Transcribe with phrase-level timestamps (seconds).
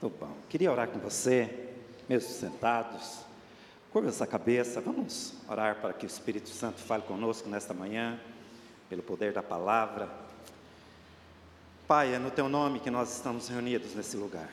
[0.00, 0.34] Muito bom.
[0.48, 1.74] Queria orar com você,
[2.08, 3.18] mesmo sentados.
[3.92, 8.18] Curva essa cabeça, vamos orar para que o Espírito Santo fale conosco nesta manhã,
[8.88, 10.08] pelo poder da palavra.
[11.86, 14.48] Pai, é no Teu nome que nós estamos reunidos nesse lugar.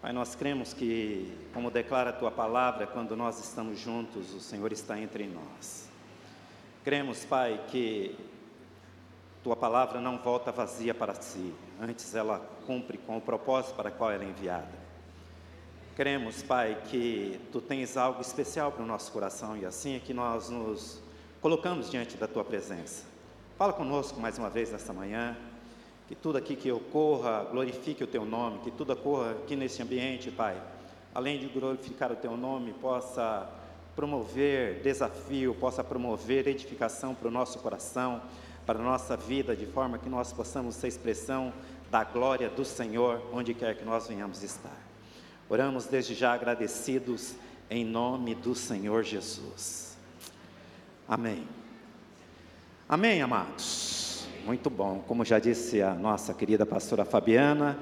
[0.00, 4.70] Pai, nós cremos que, como declara a Tua palavra, quando nós estamos juntos, o Senhor
[4.70, 5.88] está entre nós.
[6.84, 8.16] Cremos, Pai, que
[9.42, 14.10] tua palavra não volta vazia para si, antes ela cumpre com o propósito para qual
[14.10, 14.82] ela é enviada.
[15.96, 20.14] Cremos, Pai, que Tu tens algo especial para o nosso coração e assim é que
[20.14, 21.02] nós nos
[21.40, 23.04] colocamos diante da Tua presença.
[23.58, 25.36] Fala conosco mais uma vez nesta manhã,
[26.06, 30.30] que tudo aqui que ocorra glorifique o Teu nome, que tudo ocorra aqui neste ambiente,
[30.30, 30.56] Pai,
[31.12, 33.50] além de glorificar o Teu nome, possa
[33.96, 38.22] promover desafio, possa promover edificação para o nosso coração
[38.66, 41.52] para a nossa vida, de forma que nós possamos ser expressão
[41.90, 44.76] da glória do Senhor, onde quer que nós venhamos estar.
[45.48, 47.34] Oramos desde já agradecidos
[47.68, 49.96] em nome do Senhor Jesus.
[51.06, 51.46] Amém.
[52.88, 54.26] Amém, amados.
[54.44, 55.04] Muito bom.
[55.06, 57.78] Como já disse a nossa querida pastora Fabiana,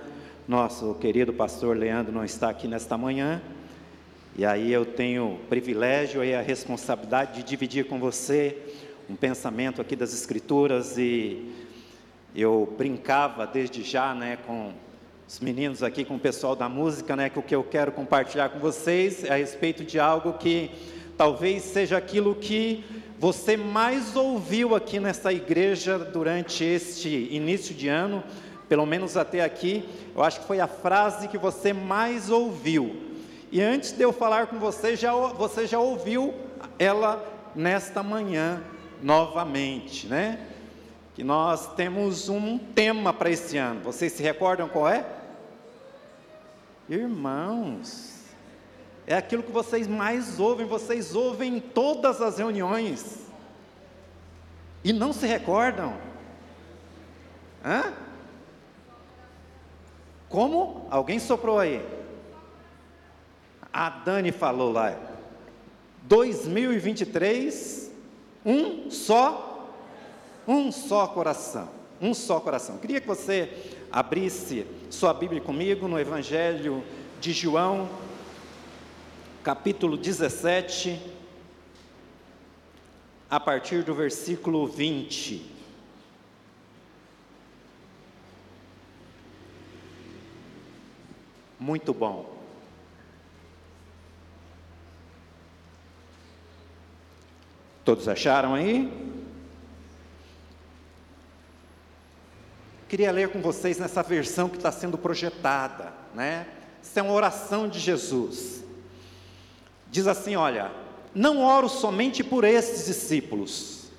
[0.49, 3.41] nosso querido pastor Leandro não está aqui nesta manhã.
[4.37, 8.57] E aí eu tenho o privilégio e a responsabilidade de dividir com você
[9.11, 11.53] um pensamento aqui das Escrituras e
[12.33, 14.73] eu brincava desde já, né, com
[15.27, 18.51] os meninos aqui, com o pessoal da música, né, que o que eu quero compartilhar
[18.51, 20.71] com vocês é a respeito de algo que
[21.19, 22.85] talvez seja aquilo que
[23.19, 28.23] você mais ouviu aqui nessa igreja durante este início de ano,
[28.69, 32.95] pelo menos até aqui, eu acho que foi a frase que você mais ouviu.
[33.51, 36.33] E antes de eu falar com você, já, você já ouviu
[36.79, 37.21] ela
[37.57, 38.63] nesta manhã
[39.03, 40.47] novamente, né?
[41.15, 43.81] Que nós temos um tema para esse ano.
[43.81, 45.05] Vocês se recordam qual é?
[46.89, 48.25] Irmãos,
[49.07, 53.27] é aquilo que vocês mais ouvem, vocês ouvem em todas as reuniões.
[54.83, 55.95] E não se recordam?
[57.65, 57.93] Hã?
[60.29, 60.87] Como?
[60.91, 61.85] Alguém soprou aí?
[63.73, 64.97] A Dani falou lá.
[66.03, 67.90] 2023
[68.45, 69.69] um só,
[70.47, 71.69] um só coração,
[72.01, 72.79] um só coração.
[72.79, 76.83] Queria que você abrisse sua Bíblia comigo no Evangelho
[77.21, 77.89] de João,
[79.43, 81.01] capítulo 17,
[83.29, 85.61] a partir do versículo 20.
[91.59, 92.30] Muito bom.
[97.91, 98.89] Todos acharam aí?
[102.89, 106.47] Queria ler com vocês nessa versão que está sendo projetada, né?
[106.81, 108.63] Isso é uma oração de Jesus.
[109.91, 110.71] Diz assim: Olha,
[111.13, 113.91] não oro somente por estes discípulos,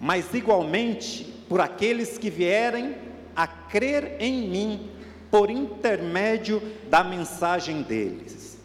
[0.00, 2.96] mas igualmente por aqueles que vierem
[3.36, 4.90] a crer em mim
[5.30, 8.58] por intermédio da mensagem deles,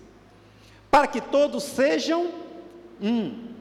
[0.90, 2.31] para que todos sejam
[3.00, 3.54] um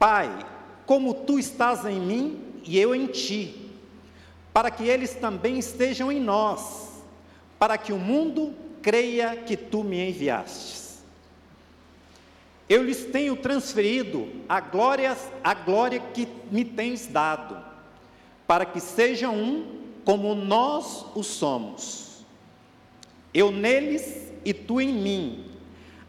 [0.00, 0.46] Pai,
[0.86, 3.70] como tu estás em mim e eu em ti,
[4.50, 7.02] para que eles também estejam em nós,
[7.58, 11.02] para que o mundo creia que tu me enviastes.
[12.66, 17.62] Eu lhes tenho transferido a glória, a glória que me tens dado,
[18.46, 22.24] para que sejam um como nós o somos.
[23.34, 25.49] Eu neles e tu em mim,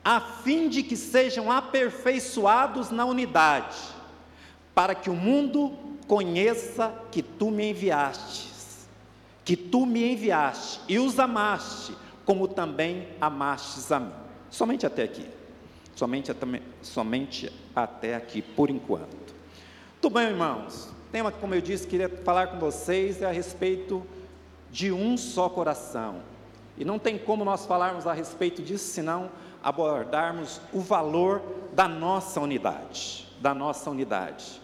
[0.04, 3.78] a fim de que sejam aperfeiçoados na unidade,
[4.74, 5.74] para que o mundo
[6.08, 8.88] conheça que tu me enviastes,
[9.46, 11.96] que tu me enviaste e os amaste,
[12.26, 14.14] como também amastes a mim.
[14.50, 15.26] Somente até aqui.
[15.96, 16.32] Somente,
[16.82, 19.34] somente até aqui, por enquanto.
[20.02, 20.90] Tudo bem, irmãos?
[21.12, 24.06] Tema, como eu disse, queria falar com vocês é a respeito
[24.72, 26.22] de um só coração.
[26.78, 29.30] E não tem como nós falarmos a respeito disso, senão
[29.64, 31.42] abordarmos o valor
[31.74, 34.62] da nossa unidade, da nossa unidade.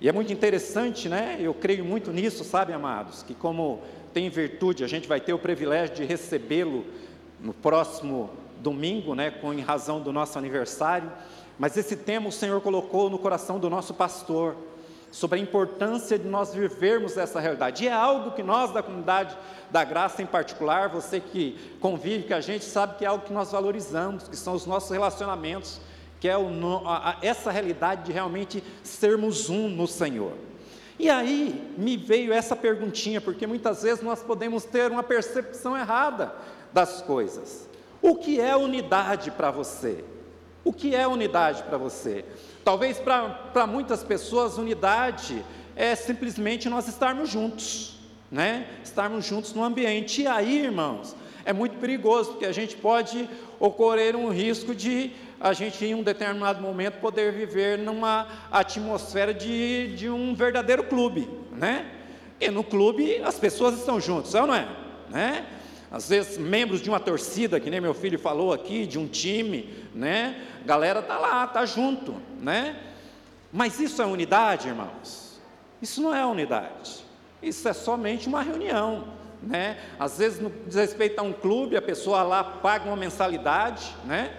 [0.00, 1.36] E é muito interessante, né?
[1.40, 3.80] Eu creio muito nisso, sabe, amados, que como
[4.12, 6.84] tem virtude, a gente vai ter o privilégio de recebê-lo
[7.38, 11.10] no próximo domingo, né, com em razão do nosso aniversário.
[11.58, 14.56] Mas esse tema o Senhor colocou no coração do nosso pastor
[15.10, 17.84] sobre a importância de nós vivermos essa realidade.
[17.84, 19.36] E é algo que nós, da comunidade
[19.70, 23.32] da graça em particular, você que convive com a gente, sabe que é algo que
[23.32, 25.80] nós valorizamos, que são os nossos relacionamentos,
[26.20, 26.48] que é o,
[26.86, 30.32] a, a, essa realidade de realmente sermos um no Senhor.
[30.98, 36.34] E aí me veio essa perguntinha, porque muitas vezes nós podemos ter uma percepção errada
[36.72, 37.66] das coisas.
[38.02, 40.04] O que é unidade para você?
[40.62, 42.24] O que é unidade para você?
[42.64, 47.98] Talvez para muitas pessoas, unidade é simplesmente nós estarmos juntos,
[48.30, 48.66] né?
[48.84, 50.22] Estarmos juntos no ambiente.
[50.22, 53.28] E aí, irmãos, é muito perigoso, porque a gente pode
[53.58, 59.94] ocorrer um risco de a gente, em um determinado momento, poder viver numa atmosfera de,
[59.96, 61.86] de um verdadeiro clube, né?
[62.38, 64.68] E no clube as pessoas estão juntas, é não é?
[65.08, 65.46] Né?
[65.90, 69.68] Às vezes, membros de uma torcida, que nem meu filho falou aqui, de um time,
[69.92, 70.46] né?
[70.64, 72.76] Galera tá lá, tá junto, né?
[73.52, 75.40] Mas isso é unidade, irmãos?
[75.82, 77.04] Isso não é unidade.
[77.42, 79.04] Isso é somente uma reunião,
[79.42, 79.78] né?
[79.98, 84.32] Às vezes, no diz respeito a um clube, a pessoa lá paga uma mensalidade, né?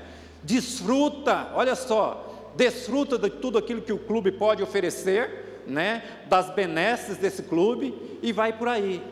[0.43, 6.03] Desfruta, olha só, desfruta de tudo aquilo que o clube pode oferecer, né?
[6.29, 9.03] Das benesses desse clube e vai por aí.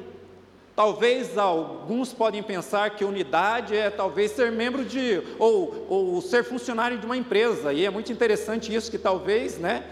[0.80, 6.98] Talvez alguns podem pensar que unidade é talvez ser membro de ou, ou ser funcionário
[6.98, 9.84] de uma empresa e é muito interessante isso que talvez, né?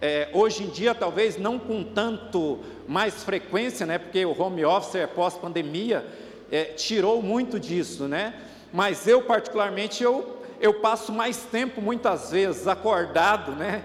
[0.00, 3.98] É, hoje em dia talvez não com tanto mais frequência, né?
[3.98, 6.06] Porque o home office é pós-pandemia
[6.48, 8.32] é, tirou muito disso, né?
[8.72, 13.82] Mas eu particularmente eu eu passo mais tempo muitas vezes acordado, né?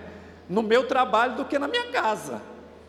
[0.47, 2.39] No meu trabalho do que na minha casa,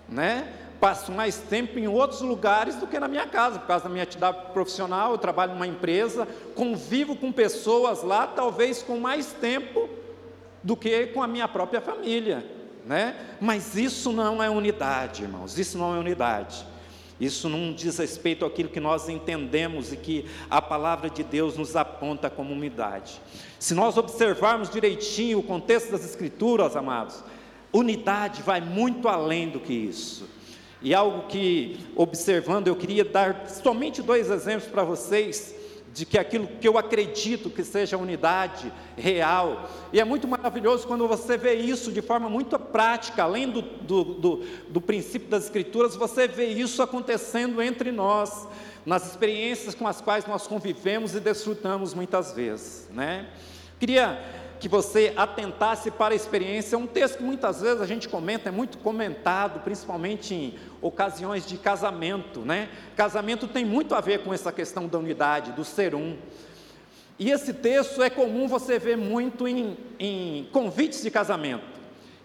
[0.07, 0.66] né?
[0.81, 4.03] Passo mais tempo em outros lugares do que na minha casa, por causa da minha
[4.03, 9.89] atividade profissional, eu trabalho numa empresa, convivo com pessoas lá, talvez com mais tempo
[10.63, 12.45] do que com a minha própria família,
[12.85, 13.37] né?
[13.41, 16.67] Mas isso não é unidade, irmãos, isso não é unidade.
[17.19, 21.75] Isso não diz respeito àquilo que nós entendemos e que a palavra de Deus nos
[21.75, 23.21] aponta como unidade.
[23.59, 27.25] Se nós observarmos direitinho o contexto das Escrituras, amados,
[27.73, 30.29] unidade vai muito além do que isso.
[30.83, 35.55] E algo que, observando, eu queria dar somente dois exemplos para vocês
[35.97, 39.71] de que aquilo que eu acredito que seja unidade real.
[39.91, 44.05] E é muito maravilhoso quando você vê isso de forma muito prática, além do, do,
[44.05, 48.47] do, do princípio das Escrituras, você vê isso acontecendo entre nós,
[48.85, 52.91] nas experiências com as quais nós convivemos e desfrutamos muitas vezes.
[52.93, 53.31] Né?
[53.81, 54.21] Queria
[54.59, 56.77] que você atentasse para a experiência.
[56.77, 61.47] É um texto que muitas vezes a gente comenta, é muito comentado, principalmente em ocasiões
[61.47, 62.69] de casamento, né?
[62.97, 66.17] Casamento tem muito a ver com essa questão da unidade, do ser um.
[67.19, 71.65] E esse texto é comum você ver muito em, em convites de casamento,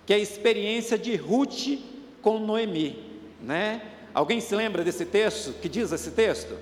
[0.05, 1.79] que é a experiência de Ruth
[2.21, 3.01] com Noemi,
[3.41, 3.81] né?
[4.13, 5.53] Alguém se lembra desse texto?
[5.61, 6.57] Que diz esse texto?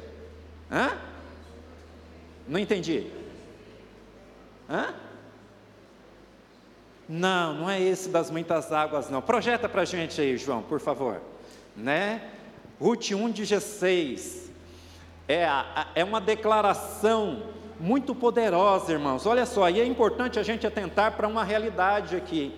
[0.71, 0.91] Hã?
[2.47, 3.07] Não entendi.
[4.69, 4.93] Hã?
[7.09, 9.19] Não, não é esse das muitas águas, não.
[9.19, 11.19] Projeta para a gente aí, João, por favor.
[11.75, 12.21] Né?
[12.79, 14.51] Ruth 1 de G6.
[15.27, 15.47] É,
[15.95, 17.41] é uma declaração
[17.79, 19.25] muito poderosa, irmãos.
[19.25, 22.53] Olha só, e é importante a gente atentar para uma realidade aqui,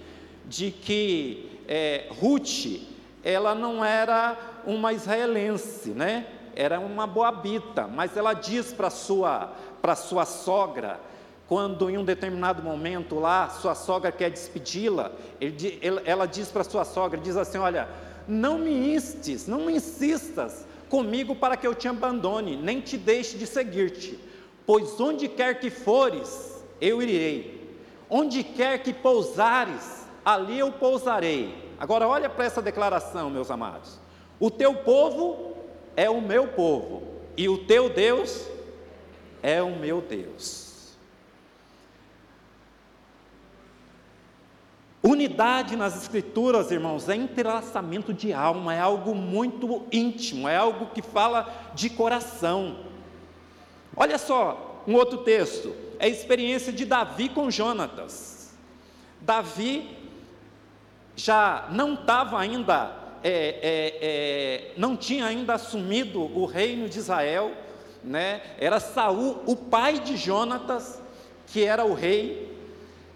[0.45, 2.81] de que é, Ruth,
[3.23, 6.25] ela não era uma israelense, né?
[6.53, 10.99] Era uma boabita, mas ela diz para sua para sua sogra,
[11.51, 15.11] quando em um determinado momento lá, sua sogra quer despedi-la,
[16.05, 17.89] ela diz para sua sogra, diz assim, olha,
[18.25, 23.37] não me instes, não me insistas comigo para que eu te abandone, nem te deixe
[23.37, 24.17] de seguir-te,
[24.65, 27.77] pois onde quer que fores, eu irei,
[28.09, 31.53] onde quer que pousares, ali eu pousarei.
[31.77, 33.99] Agora olha para essa declaração, meus amados,
[34.39, 35.57] o teu povo
[35.97, 37.03] é o meu povo,
[37.35, 38.47] e o teu Deus
[39.43, 40.70] é o meu Deus.
[45.03, 51.01] Unidade nas Escrituras, irmãos, é entrelaçamento de alma, é algo muito íntimo, é algo que
[51.01, 52.77] fala de coração.
[53.95, 58.53] Olha só, um outro texto, é a experiência de Davi com Jonatas.
[59.19, 59.89] Davi
[61.15, 67.51] já não estava ainda, é, é, é, não tinha ainda assumido o reino de Israel,
[68.03, 68.41] né?
[68.59, 71.01] era Saul, o pai de Jonatas,
[71.47, 72.55] que era o rei,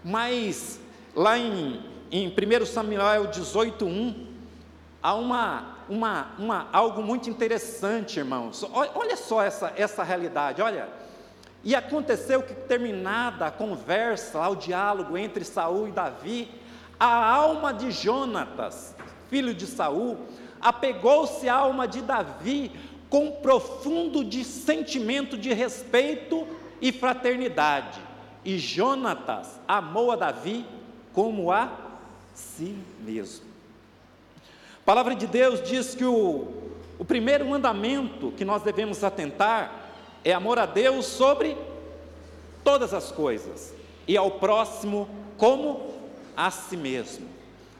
[0.04, 0.80] mas
[1.16, 1.82] Lá em,
[2.12, 4.14] em 1 Samuel 18:1
[5.02, 8.62] há uma, uma, uma, algo muito interessante, irmãos.
[8.70, 10.90] Olha só essa, essa realidade, olha.
[11.64, 16.50] E aconteceu que, terminada a conversa, o diálogo entre Saul e Davi,
[17.00, 18.94] a alma de Jonatas,
[19.30, 20.18] filho de Saul,
[20.60, 22.70] apegou-se à alma de Davi
[23.08, 26.46] com profundo de sentimento de respeito
[26.78, 28.00] e fraternidade.
[28.44, 30.75] E Jonatas amou a Davi
[31.16, 31.72] como a
[32.34, 33.46] si mesmo.
[34.82, 36.46] A palavra de Deus diz que o,
[36.98, 41.56] o primeiro mandamento que nós devemos atentar é amor a Deus sobre
[42.62, 43.72] todas as coisas
[44.06, 45.08] e ao próximo
[45.38, 45.94] como
[46.36, 47.26] a si mesmo.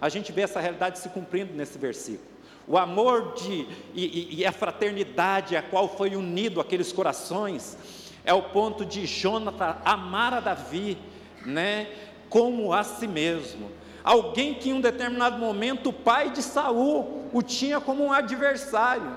[0.01, 2.31] A gente vê essa realidade se cumprindo nesse versículo.
[2.67, 7.77] O amor de, e, e a fraternidade a qual foi unido aqueles corações
[8.25, 10.97] é o ponto de Jonathan amar a Davi,
[11.45, 11.87] né,
[12.29, 13.71] como a si mesmo.
[14.03, 19.17] Alguém que em um determinado momento o pai de Saul o tinha como um adversário.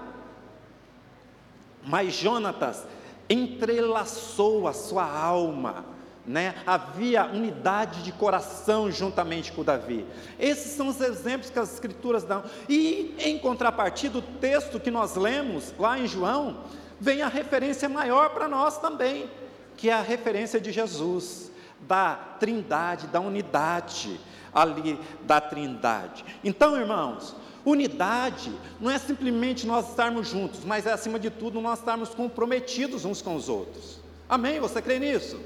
[1.84, 2.86] Mas Jonatas
[3.30, 5.86] entrelaçou a sua alma,
[6.26, 6.56] né?
[6.66, 10.06] havia unidade de coração juntamente com Davi.
[10.40, 12.44] Esses são os exemplos que as Escrituras dão.
[12.68, 16.64] E em contrapartida, o texto que nós lemos lá em João,
[17.00, 19.30] vem a referência maior para nós também,
[19.78, 21.49] que é a referência de Jesus,
[21.82, 24.20] da trindade, da unidade
[24.54, 26.26] ali da trindade.
[26.44, 31.80] Então, irmãos, Unidade não é simplesmente nós estarmos juntos, mas é acima de tudo nós
[31.80, 34.00] estarmos comprometidos uns com os outros.
[34.30, 34.60] Amém?
[34.60, 35.40] Você crê nisso?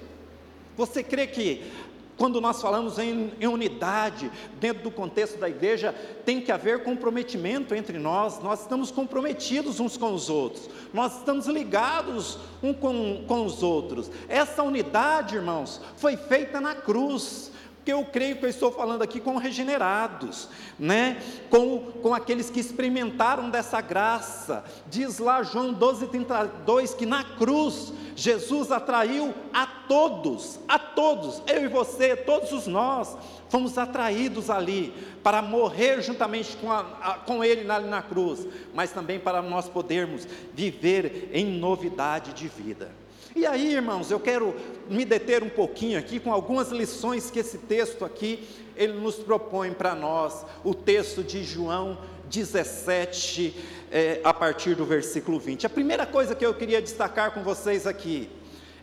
[0.77, 1.71] Você crê que
[2.17, 5.93] quando nós falamos em, em, unidade, dentro do contexto da igreja,
[6.25, 11.47] tem que haver comprometimento entre nós, nós estamos comprometidos uns com os outros, nós estamos
[11.47, 14.11] ligados um com, com os outros.
[14.27, 17.51] Essa unidade, irmãos, foi feita na cruz,
[17.83, 20.47] porque eu creio que eu estou falando aqui com regenerados,
[20.79, 21.21] né?
[21.49, 24.63] com, com aqueles que experimentaram dessa graça.
[24.89, 31.65] Diz lá João 12, 32 que na cruz Jesus atraiu a todos, a todos, eu
[31.65, 33.17] e você, todos os nós,
[33.49, 38.91] fomos atraídos ali para morrer juntamente com, a, a, com Ele na, na cruz, mas
[38.91, 43.02] também para nós podermos viver em novidade de vida.
[43.35, 44.55] E aí, irmãos, eu quero
[44.87, 49.71] me deter um pouquinho aqui com algumas lições que esse texto aqui ele nos propõe
[49.71, 51.97] para nós, o texto de João
[52.29, 53.55] 17,
[53.91, 55.65] é, a partir do versículo 20.
[55.65, 58.29] A primeira coisa que eu queria destacar com vocês aqui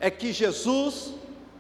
[0.01, 1.15] é que Jesus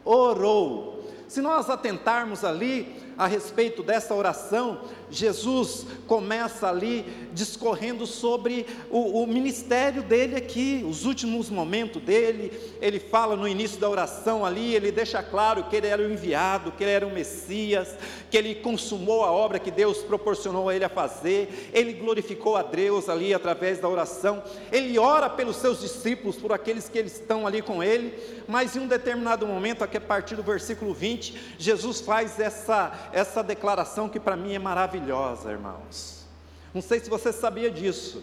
[0.04, 1.08] orou.
[1.28, 9.26] Se nós atentarmos ali a respeito dessa oração, Jesus começa ali discorrendo sobre o, o,
[9.26, 12.50] ministério dele aqui, os últimos momentos dele.
[12.80, 16.72] Ele fala no início da oração ali, ele deixa claro que ele era o enviado,
[16.72, 17.94] que ele era o Messias,
[18.30, 21.70] que ele consumou a obra que Deus proporcionou a ele a fazer.
[21.74, 24.42] Ele glorificou a Deus ali através da oração.
[24.72, 28.14] Ele ora pelos seus discípulos, por aqueles que eles estão ali com ele.
[28.48, 33.42] Mas em um determinado momento, aqui a partir do versículo 20, Jesus faz essa, essa
[33.42, 36.26] declaração que para mim é maravilhosa irmãos.
[36.72, 38.22] Não sei se você sabia disso,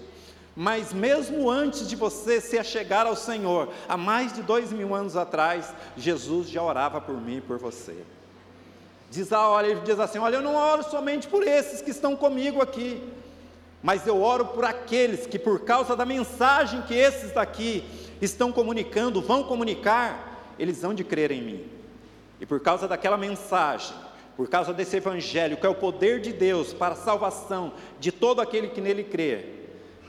[0.55, 5.15] mas mesmo antes de você se achegar ao Senhor, há mais de dois mil anos
[5.15, 7.95] atrás, Jesus já orava por mim e por você.
[9.09, 12.15] Diz, a hora, ele diz assim: Olha, eu não oro somente por esses que estão
[12.15, 13.01] comigo aqui,
[13.83, 17.83] mas eu oro por aqueles que, por causa da mensagem que esses daqui
[18.21, 21.65] estão comunicando, vão comunicar, eles vão de crer em mim.
[22.39, 23.95] E por causa daquela mensagem,
[24.37, 28.39] por causa desse evangelho, que é o poder de Deus para a salvação de todo
[28.39, 29.45] aquele que nele crê,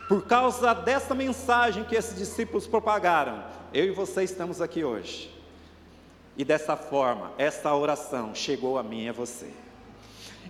[0.07, 3.43] por causa dessa mensagem que esses discípulos propagaram,
[3.73, 5.35] eu e você estamos aqui hoje.
[6.37, 9.49] E dessa forma, essa oração chegou a mim e a você.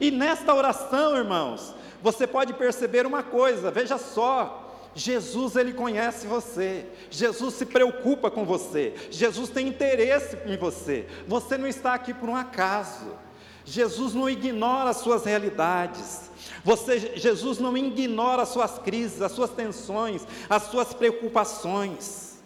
[0.00, 6.84] E nesta oração, irmãos, você pode perceber uma coisa, veja só, Jesus ele conhece você,
[7.10, 11.06] Jesus se preocupa com você, Jesus tem interesse em você.
[11.28, 13.27] Você não está aqui por um acaso.
[13.68, 16.30] Jesus não ignora as suas realidades.
[16.64, 22.38] Você, Jesus não ignora as suas crises, as suas tensões, as suas preocupações.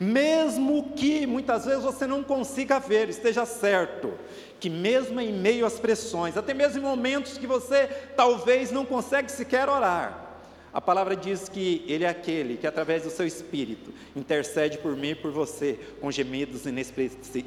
[0.00, 4.12] Mesmo que muitas vezes você não consiga ver, esteja certo
[4.58, 9.30] que mesmo em meio às pressões, até mesmo em momentos que você talvez não consegue
[9.30, 10.31] sequer orar,
[10.72, 15.10] a palavra diz que Ele é aquele que, através do seu Espírito, intercede por mim
[15.10, 16.62] e por você com gemidos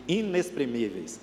[0.07, 1.19] inexprimíveis,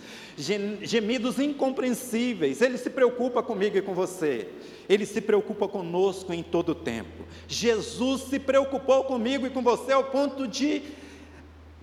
[0.83, 2.61] gemidos incompreensíveis.
[2.61, 4.49] Ele se preocupa comigo e com você,
[4.89, 7.23] Ele se preocupa conosco em todo o tempo.
[7.47, 10.83] Jesus se preocupou comigo e com você ao ponto de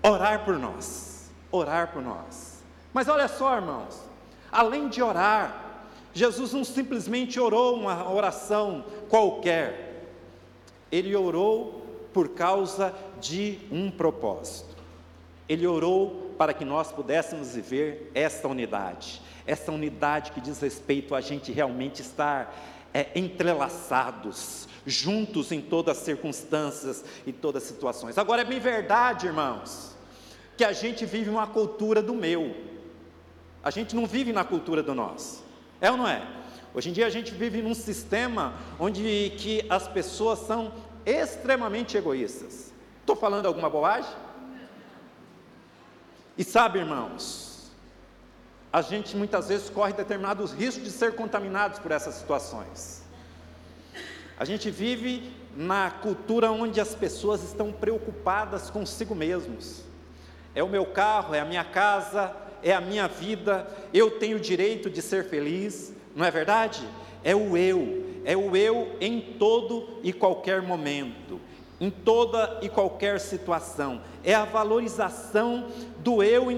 [0.04, 1.30] orar por nós.
[1.50, 2.62] Orar por nós.
[2.94, 4.02] Mas olha só, irmãos,
[4.52, 9.89] além de orar, Jesus não simplesmente orou uma oração qualquer
[10.92, 14.76] ele orou por causa de um propósito.
[15.48, 21.22] Ele orou para que nós pudéssemos viver esta unidade, essa unidade que diz respeito a
[21.22, 22.56] gente realmente estar
[22.94, 28.18] é, entrelaçados, juntos em todas as circunstâncias e todas as situações.
[28.18, 29.96] Agora é bem verdade, irmãos,
[30.58, 32.56] que a gente vive uma cultura do meu,
[33.64, 35.44] a gente não vive na cultura do nós,
[35.82, 36.39] é ou não é?
[36.74, 40.72] Hoje em dia a gente vive num sistema onde que as pessoas são
[41.06, 42.72] extremamente egoístas.
[43.00, 44.12] Estou falando alguma bobagem?
[46.38, 47.72] E sabe, irmãos,
[48.72, 53.04] a gente muitas vezes corre determinados riscos de ser contaminados por essas situações.
[54.38, 59.84] A gente vive na cultura onde as pessoas estão preocupadas consigo mesmos.
[60.54, 64.40] É o meu carro, é a minha casa, é a minha vida, eu tenho o
[64.40, 66.86] direito de ser feliz, não é verdade?
[67.24, 71.40] É o eu, é o eu em todo e qualquer momento,
[71.80, 76.58] em toda e qualquer situação, é a valorização do eu em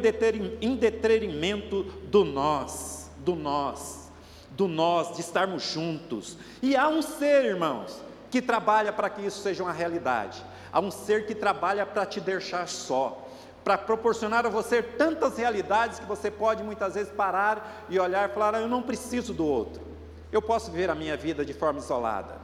[0.76, 4.12] detrimento do nós, do nós,
[4.50, 6.40] do nós, de estarmos juntos.
[6.60, 8.02] E há um ser, irmãos,
[8.32, 12.20] que trabalha para que isso seja uma realidade, há um ser que trabalha para te
[12.20, 13.28] deixar só
[13.64, 18.34] para proporcionar a você tantas realidades que você pode muitas vezes parar e olhar e
[18.34, 19.82] falar: ah, Eu não preciso do outro,
[20.32, 22.36] eu posso viver a minha vida de forma isolada.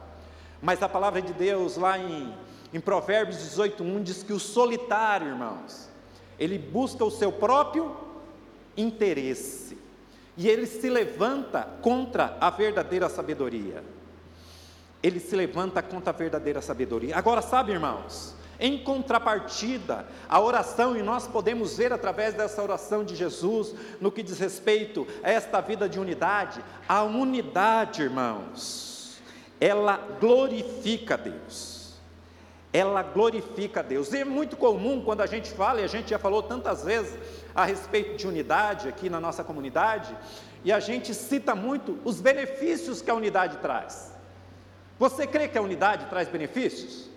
[0.60, 2.34] Mas a palavra de Deus, lá em,
[2.72, 5.88] em Provérbios 18:1, diz que o solitário, irmãos,
[6.38, 7.96] ele busca o seu próprio
[8.76, 9.76] interesse
[10.36, 13.82] e ele se levanta contra a verdadeira sabedoria.
[15.02, 17.16] Ele se levanta contra a verdadeira sabedoria.
[17.16, 23.14] Agora, sabe, irmãos, em contrapartida, a oração, e nós podemos ver através dessa oração de
[23.14, 29.18] Jesus, no que diz respeito a esta vida de unidade, a unidade, irmãos,
[29.60, 31.78] ela glorifica Deus.
[32.72, 34.12] Ela glorifica Deus.
[34.12, 37.16] E é muito comum quando a gente fala, e a gente já falou tantas vezes
[37.54, 40.14] a respeito de unidade aqui na nossa comunidade,
[40.64, 44.12] e a gente cita muito os benefícios que a unidade traz.
[44.98, 47.08] Você crê que a unidade traz benefícios?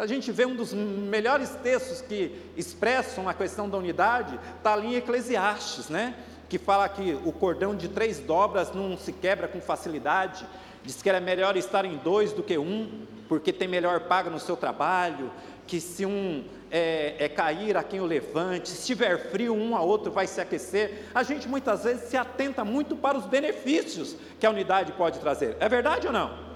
[0.00, 4.94] A gente vê um dos melhores textos que expressam a questão da unidade, está ali
[4.94, 6.14] em Eclesiastes, né?
[6.48, 10.46] Que fala que o cordão de três dobras não se quebra com facilidade,
[10.82, 14.40] diz que era melhor estar em dois do que um, porque tem melhor paga no
[14.40, 15.30] seu trabalho,
[15.66, 19.82] que se um é, é, cair a quem o levante, se estiver frio, um a
[19.82, 21.10] outro vai se aquecer.
[21.14, 25.58] A gente muitas vezes se atenta muito para os benefícios que a unidade pode trazer.
[25.60, 26.49] É verdade ou não?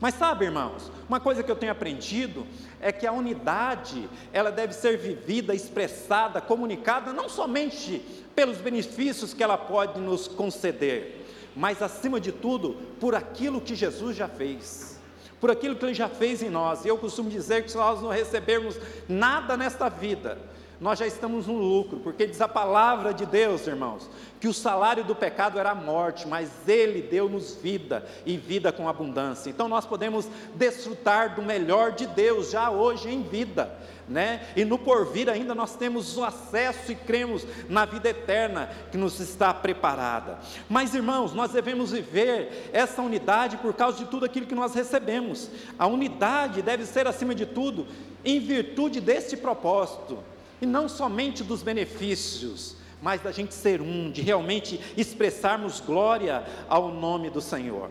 [0.00, 2.46] Mas sabe, irmãos, uma coisa que eu tenho aprendido
[2.80, 8.02] é que a unidade, ela deve ser vivida, expressada, comunicada, não somente
[8.34, 11.24] pelos benefícios que ela pode nos conceder,
[11.56, 15.00] mas acima de tudo, por aquilo que Jesus já fez.
[15.40, 16.84] Por aquilo que ele já fez em nós.
[16.84, 18.78] E eu costumo dizer que se nós não recebermos
[19.08, 20.38] nada nesta vida,
[20.78, 25.02] nós já estamos no lucro, porque diz a palavra de Deus, irmãos, que o salário
[25.04, 29.48] do pecado era a morte, mas Ele deu-nos vida e vida com abundância.
[29.48, 33.74] Então nós podemos desfrutar do melhor de Deus já hoje em vida,
[34.06, 34.46] né?
[34.54, 39.18] E no porvir ainda nós temos o acesso e cremos na vida eterna que nos
[39.18, 40.38] está preparada.
[40.68, 45.50] Mas irmãos, nós devemos viver essa unidade por causa de tudo aquilo que nós recebemos.
[45.78, 47.86] A unidade deve ser acima de tudo
[48.22, 50.18] em virtude deste propósito
[50.60, 56.88] e não somente dos benefícios, mas da gente ser um, de realmente expressarmos glória ao
[56.88, 57.90] nome do Senhor.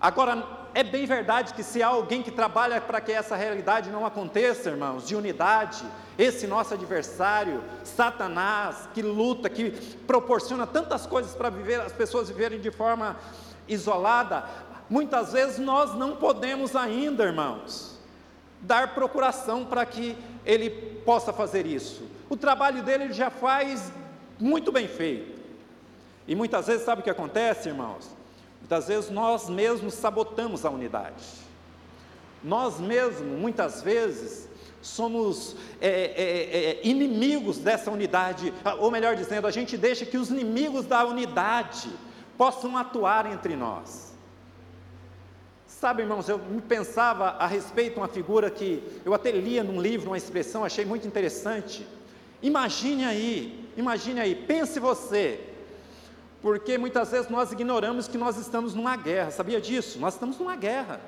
[0.00, 4.06] Agora, é bem verdade que se há alguém que trabalha para que essa realidade não
[4.06, 5.84] aconteça, irmãos, de unidade,
[6.16, 9.70] esse nosso adversário, Satanás, que luta, que
[10.06, 13.16] proporciona tantas coisas para viver, as pessoas viverem de forma
[13.66, 14.44] isolada,
[14.88, 17.97] muitas vezes nós não podemos ainda, irmãos,
[18.60, 20.70] dar procuração para que ele
[21.04, 22.02] possa fazer isso.
[22.28, 23.92] O trabalho dele ele já faz
[24.38, 25.38] muito bem feito.
[26.26, 28.10] E muitas vezes, sabe o que acontece, irmãos?
[28.60, 31.24] Muitas vezes nós mesmos sabotamos a unidade.
[32.44, 34.48] Nós mesmos, muitas vezes,
[34.82, 40.30] somos é, é, é, inimigos dessa unidade, ou melhor dizendo, a gente deixa que os
[40.30, 41.90] inimigos da unidade
[42.36, 44.07] possam atuar entre nós.
[45.80, 49.80] Sabe, irmãos, eu me pensava a respeito de uma figura que eu até lia num
[49.80, 51.86] livro, uma expressão, achei muito interessante.
[52.42, 55.38] Imagine aí, imagine aí, pense você,
[56.42, 60.00] porque muitas vezes nós ignoramos que nós estamos numa guerra, sabia disso?
[60.00, 61.00] Nós estamos numa guerra,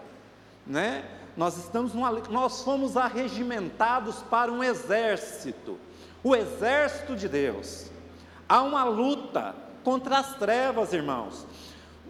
[0.65, 1.05] né?
[1.37, 5.79] Nós estamos numa, nós fomos arregimentados para um exército,
[6.23, 7.91] o exército de Deus.
[8.49, 9.53] Há uma luta
[9.83, 11.45] contra as trevas, irmãos.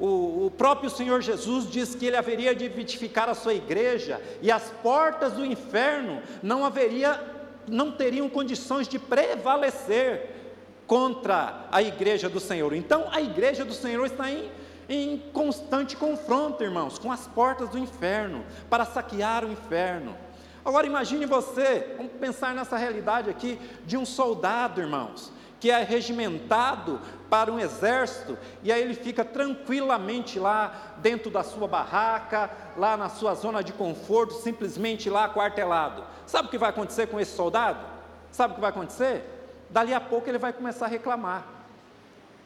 [0.01, 4.51] O, o, próprio Senhor Jesus diz que ele haveria de vivificar a sua igreja e
[4.51, 7.23] as portas do inferno não haveria,
[7.69, 10.31] não teriam condições de prevalecer
[10.87, 12.73] contra a igreja do Senhor.
[12.73, 14.51] Então a igreja do Senhor está em,
[14.89, 20.17] em constante confronto, irmãos, com as portas do inferno, para saquear o inferno.
[20.65, 25.31] Agora imagine você, vamos pensar nessa realidade aqui de um soldado, irmãos,
[25.61, 31.69] que é regimentado para um exército, e aí ele fica tranquilamente lá dentro da sua
[31.69, 36.03] barraca, lá na sua zona de conforto, simplesmente lá quartelado.
[36.27, 37.87] Sabe o que vai acontecer com esse soldado?
[38.33, 39.37] Sabe o que vai acontecer?
[39.71, 41.45] dali a pouco ele vai começar a reclamar.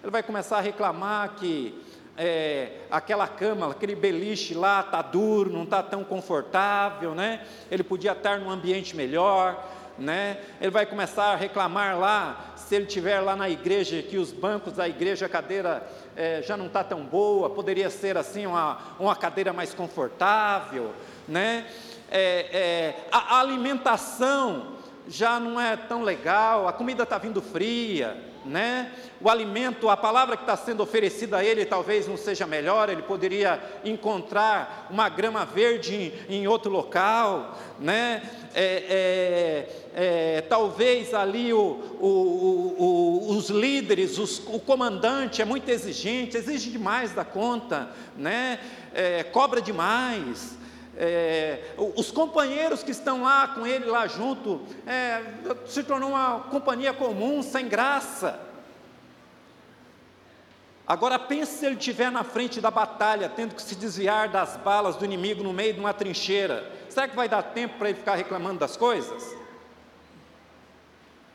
[0.03, 1.83] Ele vai começar a reclamar que
[2.17, 7.45] é, aquela cama, aquele beliche lá está duro, não está tão confortável, né?
[7.71, 9.65] Ele podia estar num ambiente melhor,
[9.99, 10.39] né?
[10.61, 14.73] Ele vai começar a reclamar lá, se ele tiver lá na igreja, que os bancos
[14.73, 19.15] da igreja, a cadeira é, já não está tão boa, poderia ser assim uma, uma
[19.15, 20.93] cadeira mais confortável,
[21.29, 21.67] né?
[22.11, 24.75] É, é, a alimentação
[25.07, 28.93] já não é tão legal, a comida está vindo fria, né?
[29.21, 33.03] O alimento, a palavra que está sendo oferecida a ele talvez não seja melhor, ele
[33.03, 38.23] poderia encontrar uma grama verde em, em outro local, né?
[38.55, 41.59] É, é, é, talvez ali o,
[42.01, 48.61] o, o, os líderes, os, o comandante é muito exigente, exige demais da conta, né?
[48.93, 50.57] É, cobra demais
[50.97, 55.23] é, os companheiros que estão lá com ele lá junto, é,
[55.67, 58.41] se tornou uma companhia comum, sem graça.
[60.87, 64.97] Agora pense se ele estiver na frente da batalha, tendo que se desviar das balas
[64.97, 66.71] do inimigo no meio de uma trincheira.
[66.91, 69.35] Será que vai dar tempo para ele ficar reclamando das coisas?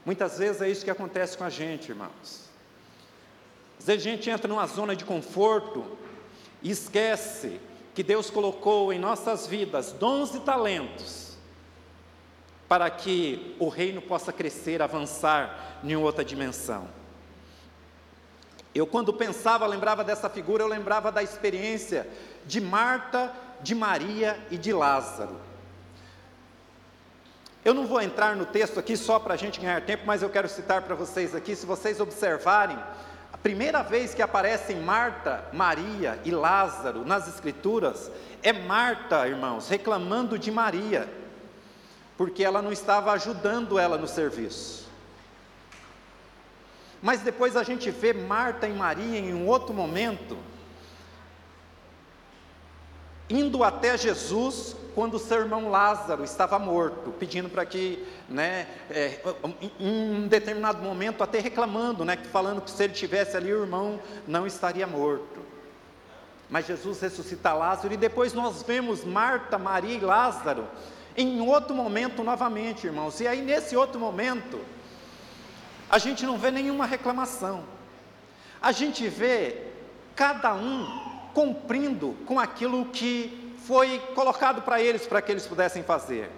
[0.05, 2.47] Muitas vezes é isso que acontece com a gente, irmãos.
[3.79, 5.97] Às vezes a gente entra numa zona de conforto
[6.61, 7.59] e esquece
[7.93, 11.29] que Deus colocou em nossas vidas dons e talentos
[12.67, 16.87] para que o reino possa crescer, avançar em outra dimensão.
[18.75, 22.07] Eu, quando pensava, lembrava dessa figura, eu lembrava da experiência
[22.45, 25.35] de Marta, de Maria e de Lázaro.
[27.65, 30.29] Eu não vou entrar no texto aqui só para a gente ganhar tempo, mas eu
[30.29, 32.77] quero citar para vocês aqui, se vocês observarem,
[33.41, 40.51] primeira vez que aparecem Marta, Maria e Lázaro nas Escrituras é Marta, irmãos, reclamando de
[40.51, 41.07] Maria,
[42.17, 44.87] porque ela não estava ajudando ela no serviço.
[47.01, 50.37] Mas depois a gente vê Marta e Maria em um outro momento,
[53.29, 59.21] indo até Jesus quando o seu irmão Lázaro estava morto, pedindo para que, né, é,
[59.79, 63.99] em um determinado momento, até reclamando, né, falando que se ele tivesse ali, o irmão
[64.27, 65.39] não estaria morto.
[66.49, 70.67] Mas Jesus ressuscita Lázaro, e depois nós vemos Marta, Maria e Lázaro
[71.15, 74.59] em outro momento novamente, irmãos, e aí nesse outro momento,
[75.89, 77.63] a gente não vê nenhuma reclamação,
[78.61, 79.67] a gente vê
[80.15, 81.08] cada um
[81.39, 86.29] cumprindo com aquilo que foi colocado para eles, para que eles pudessem fazer.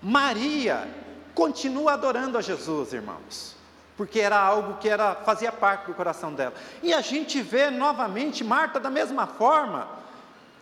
[0.00, 0.88] Maria
[1.34, 3.54] continua adorando a Jesus, irmãos,
[3.98, 6.54] porque era algo que era fazia parte do coração dela.
[6.82, 9.86] E a gente vê novamente Marta da mesma forma,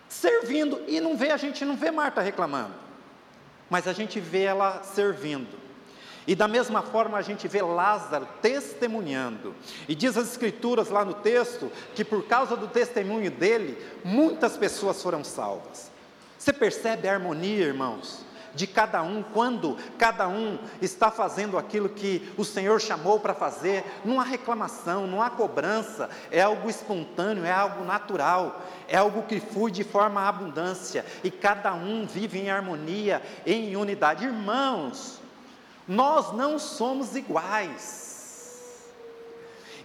[0.09, 2.73] servindo, e não vê a gente não vê Marta reclamando,
[3.69, 5.66] mas a gente vê ela servindo.
[6.27, 9.55] E da mesma forma a gente vê Lázaro testemunhando.
[9.87, 15.01] E diz as Escrituras lá no texto que por causa do testemunho dele, muitas pessoas
[15.01, 15.89] foram salvas.
[16.37, 18.27] Você percebe a harmonia, irmãos?
[18.57, 23.85] de cada um, quando cada um está fazendo aquilo que o Senhor chamou para fazer,
[24.03, 29.39] não há reclamação, não há cobrança, é algo espontâneo, é algo natural, é algo que
[29.39, 34.25] flui de forma abundância, e cada um vive em harmonia, em unidade.
[34.25, 35.21] Irmãos,
[35.87, 38.07] nós não somos iguais.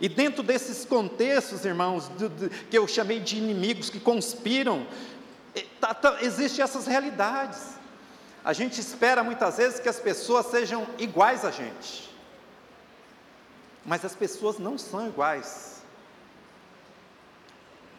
[0.01, 2.11] E dentro desses contextos, irmãos,
[2.69, 4.85] que eu chamei de inimigos que conspiram,
[5.55, 7.61] eh, tá, tá, existem essas realidades.
[8.45, 12.11] A gente espera muitas vezes que as pessoas sejam iguais a gente,
[13.87, 15.83] mas as pessoas não são iguais.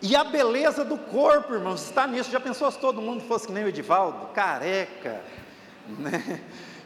[0.01, 2.29] E a beleza do corpo, irmãos, está nisso.
[2.29, 5.23] Já pensou se todo mundo fosse que nem o Edivaldo, careca,
[5.87, 6.41] né?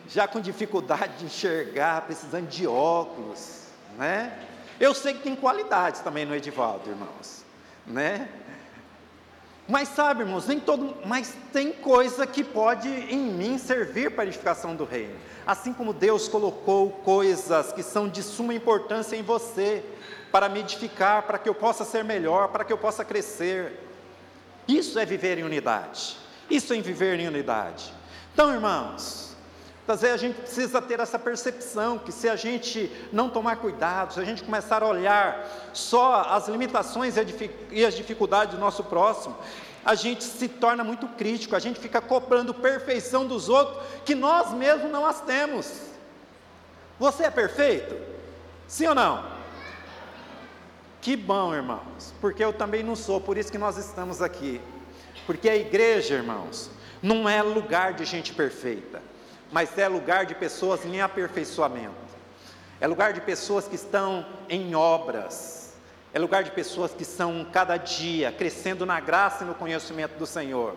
[0.08, 3.64] Já com dificuldade de enxergar, precisando de óculos,
[3.98, 4.38] né?
[4.80, 7.44] Eu sei que tem qualidades também no Edivaldo, irmãos,
[7.86, 8.30] né?
[9.68, 14.28] Mas sabe, irmãos, nem todo, mas tem coisa que pode em mim servir para a
[14.28, 15.16] edificação do reino.
[15.46, 19.84] Assim como Deus colocou coisas que são de suma importância em você
[20.32, 23.78] para me edificar, para que eu possa ser melhor, para que eu possa crescer.
[24.68, 26.18] Isso é viver em unidade.
[26.50, 27.94] Isso é viver em unidade.
[28.34, 29.27] Então, irmãos,
[29.88, 34.14] Muitas vezes a gente precisa ter essa percepção que se a gente não tomar cuidado,
[34.14, 37.16] se a gente começar a olhar só as limitações
[37.72, 39.38] e as dificuldades do nosso próximo,
[39.86, 44.52] a gente se torna muito crítico, a gente fica cobrando perfeição dos outros que nós
[44.52, 45.84] mesmos não as temos.
[47.00, 47.96] Você é perfeito?
[48.68, 49.24] Sim ou não?
[51.00, 54.60] Que bom, irmãos, porque eu também não sou, por isso que nós estamos aqui.
[55.26, 56.70] Porque a igreja, irmãos,
[57.02, 59.07] não é lugar de gente perfeita
[59.52, 62.08] mas é lugar de pessoas em aperfeiçoamento.
[62.80, 65.74] é lugar de pessoas que estão em obras,
[66.14, 70.26] é lugar de pessoas que estão cada dia crescendo na graça e no conhecimento do
[70.26, 70.76] Senhor.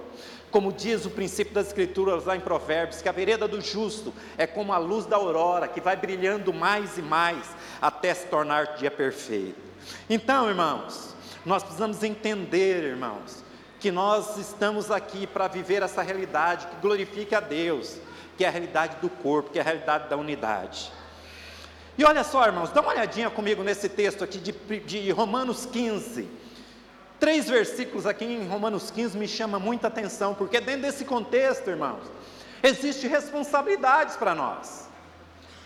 [0.50, 4.46] Como diz o princípio das Escrituras lá em Provérbios, que a vereda do justo é
[4.46, 7.46] como a luz da aurora, que vai brilhando mais e mais
[7.80, 9.60] até se tornar dia perfeito.
[10.08, 11.14] Então, irmãos,
[11.46, 13.44] nós precisamos entender, irmãos,
[13.78, 17.96] que nós estamos aqui para viver essa realidade que glorifique a Deus,
[18.40, 20.90] que é a realidade do corpo, que é a realidade da unidade.
[21.98, 26.26] E olha só, irmãos, dá uma olhadinha comigo nesse texto aqui de, de Romanos 15.
[27.18, 32.00] Três versículos aqui em Romanos 15 me chama muita atenção, porque dentro desse contexto, irmãos,
[32.62, 34.88] existe responsabilidades para nós.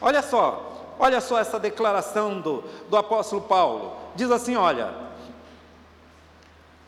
[0.01, 3.97] Olha só, olha só essa declaração do, do apóstolo Paulo.
[4.17, 4.93] Diz assim: olha,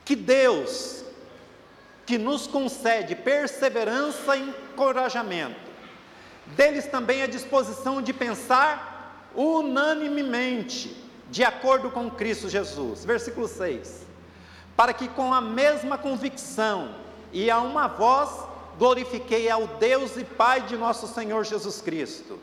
[0.04, 1.04] que Deus,
[2.04, 5.65] que nos concede perseverança e encorajamento,
[6.54, 10.96] deles também a disposição de pensar unanimemente,
[11.30, 13.04] de acordo com Cristo Jesus.
[13.04, 14.06] Versículo 6.
[14.76, 16.94] Para que com a mesma convicção
[17.32, 18.30] e a uma voz
[18.78, 22.38] glorifiquei ao Deus e Pai de nosso Senhor Jesus Cristo.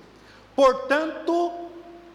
[0.56, 1.52] Portanto,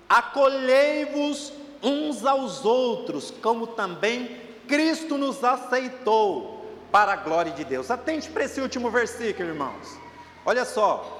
[0.08, 7.90] acolhei-vos uns aos outros, como também Cristo nos aceitou para a glória de Deus.
[7.90, 9.96] Atente para esse último versículo, irmãos.
[10.44, 11.17] Olha só,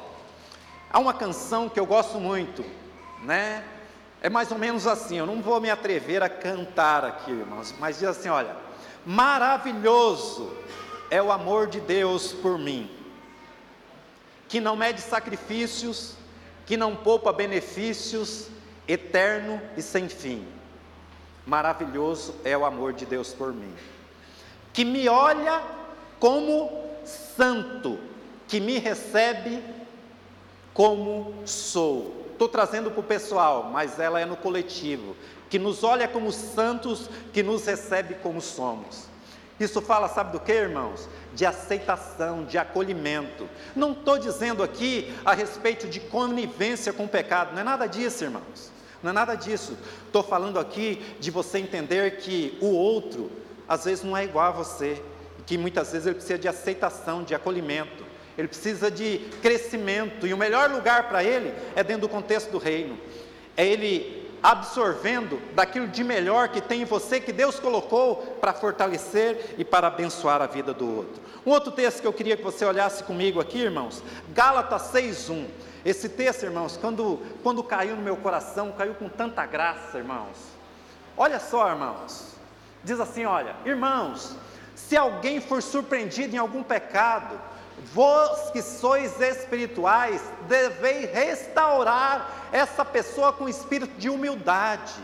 [0.91, 2.65] há uma canção que eu gosto muito,
[3.23, 3.65] né?
[4.21, 7.99] É mais ou menos assim, eu não vou me atrever a cantar aqui, irmãos, mas
[7.99, 8.57] diz assim: olha,
[9.07, 10.53] maravilhoso
[11.11, 12.91] é o amor de Deus por mim,
[14.49, 16.15] que não mede sacrifícios,
[16.67, 18.49] que não poupa benefícios,
[18.87, 20.47] eterno e sem fim.
[21.47, 23.73] Maravilhoso é o amor de Deus por mim,
[24.73, 25.63] que me olha
[26.19, 26.71] como
[27.05, 27.99] santo,
[28.49, 29.63] que me recebe
[30.79, 35.17] como sou estou trazendo para o pessoal, mas ela é no coletivo,
[35.51, 39.09] que nos olha como santos, que nos recebe como somos.
[39.59, 41.09] Isso fala, sabe do que, irmãos?
[41.35, 43.49] De aceitação, de acolhimento.
[43.75, 48.23] Não estou dizendo aqui a respeito de conivência com o pecado, não é nada disso,
[48.23, 48.71] irmãos.
[49.03, 49.77] Não é nada disso.
[50.07, 53.33] Estou falando aqui de você entender que o outro,
[53.69, 55.03] às vezes, não é igual a você,
[55.45, 58.08] que muitas vezes ele precisa de aceitação, de acolhimento
[58.39, 62.59] ele precisa de crescimento, e o melhor lugar para ele é dentro do contexto do
[62.59, 62.97] reino,
[63.57, 69.57] é ele absorvendo daquilo de melhor que tem em você, que Deus colocou para fortalecer
[69.59, 71.21] e para abençoar a vida do outro.
[71.45, 75.47] Um outro texto que eu queria que você olhasse comigo aqui, irmãos, Gálatas 6:1.
[75.85, 80.37] Esse texto, irmãos, quando, quando caiu no meu coração, caiu com tanta graça, irmãos.
[81.17, 82.35] Olha só, irmãos.
[82.85, 84.37] Diz assim: olha, irmãos,
[84.75, 87.41] se alguém for surpreendido em algum pecado,
[87.93, 94.95] Vós que sois espirituais, deveis restaurar essa pessoa com espírito de humildade.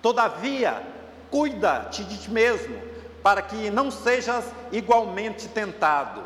[0.00, 0.82] Todavia,
[1.30, 2.80] cuida-te de ti mesmo,
[3.22, 6.22] para que não sejas igualmente tentado.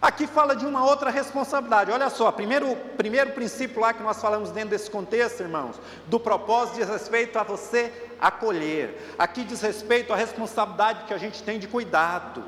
[0.00, 1.90] Aqui fala de uma outra responsabilidade.
[1.90, 6.76] Olha só, primeiro, primeiro princípio lá que nós falamos dentro desse contexto, irmãos, do propósito
[6.76, 9.14] diz respeito a você acolher.
[9.18, 12.44] Aqui diz respeito à responsabilidade que a gente tem de cuidado.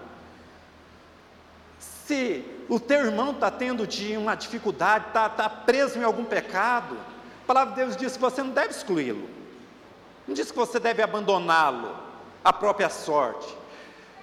[2.10, 6.98] Se o teu irmão está tendo de uma dificuldade, está tá preso em algum pecado,
[7.44, 9.30] a palavra de Deus diz que você não deve excluí-lo,
[10.26, 11.94] não diz que você deve abandoná-lo
[12.44, 13.56] à própria sorte.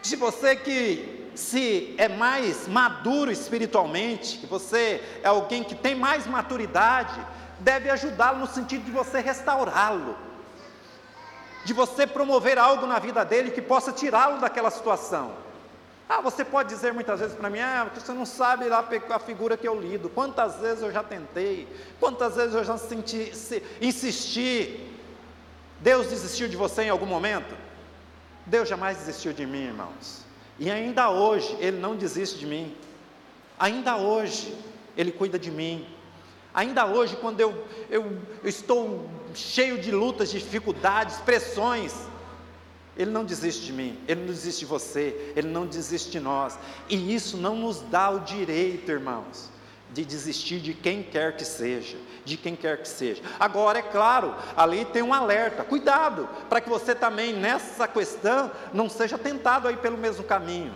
[0.01, 6.27] Diz você que se é mais maduro espiritualmente, que você é alguém que tem mais
[6.27, 7.17] maturidade,
[7.61, 10.13] deve ajudá-lo no sentido de você restaurá-lo,
[11.63, 15.46] de você promover algo na vida dele que possa tirá-lo daquela situação.
[16.09, 19.57] Ah, você pode dizer muitas vezes para mim, ah, você não sabe lá a figura
[19.57, 20.09] que eu lido.
[20.09, 21.67] Quantas vezes eu já tentei,
[21.99, 24.89] quantas vezes eu já senti, se, insisti.
[25.81, 27.53] Deus desistiu de você em algum momento?
[28.45, 30.25] Deus jamais desistiu de mim, irmãos.
[30.57, 32.75] E ainda hoje Ele não desiste de mim.
[33.59, 34.57] Ainda hoje
[34.95, 35.85] Ele cuida de mim.
[36.53, 41.93] Ainda hoje, quando eu, eu, eu estou cheio de lutas, de dificuldades, pressões,
[42.97, 46.57] ele não desiste de mim, Ele não desiste de você, Ele não desiste de nós.
[46.89, 49.51] E isso não nos dá o direito, irmãos,
[49.93, 53.21] de desistir de quem quer que seja, de quem quer que seja.
[53.39, 58.89] Agora, é claro, ali tem um alerta, cuidado, para que você também nessa questão não
[58.89, 60.73] seja tentado aí pelo mesmo caminho.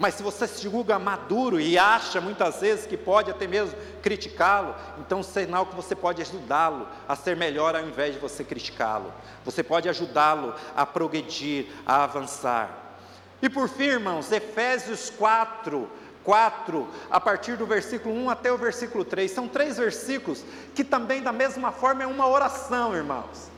[0.00, 4.74] Mas se você se julga maduro e acha muitas vezes que pode até mesmo criticá-lo,
[4.98, 9.12] então sinal que você pode ajudá-lo a ser melhor ao invés de você criticá-lo.
[9.44, 12.96] Você pode ajudá-lo a progredir, a avançar.
[13.42, 15.86] E por fim, irmãos, Efésios 4,
[16.24, 19.30] 4, a partir do versículo 1 até o versículo 3.
[19.30, 20.42] São três versículos
[20.74, 23.50] que também, da mesma forma, é uma oração, irmãos.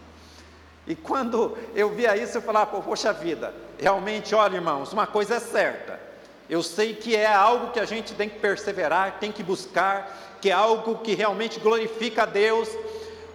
[0.88, 5.40] E quando eu via isso, eu falava, poxa vida, realmente, olha, irmãos, uma coisa é
[5.40, 6.02] certa.
[6.48, 10.50] Eu sei que é algo que a gente tem que perseverar, tem que buscar, que
[10.50, 12.68] é algo que realmente glorifica a Deus,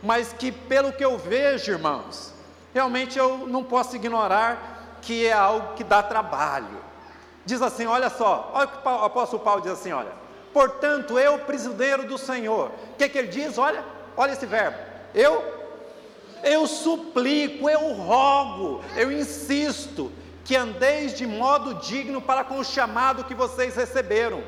[0.04, 2.34] mas que, pelo que eu vejo, irmãos,
[2.74, 6.86] realmente eu não posso ignorar que é algo que dá trabalho.
[7.46, 10.12] Diz assim: olha só, olha o que o apóstolo Paulo diz assim: olha,
[10.54, 13.58] portanto, eu, prisioneiro do Senhor, o que, que ele diz?
[13.58, 13.84] Olha,
[14.18, 14.78] olha esse verbo,
[15.16, 15.44] eu,
[16.44, 20.12] eu suplico, eu rogo, eu insisto,
[20.48, 24.42] que andeis de modo digno para com o chamado que vocês receberam,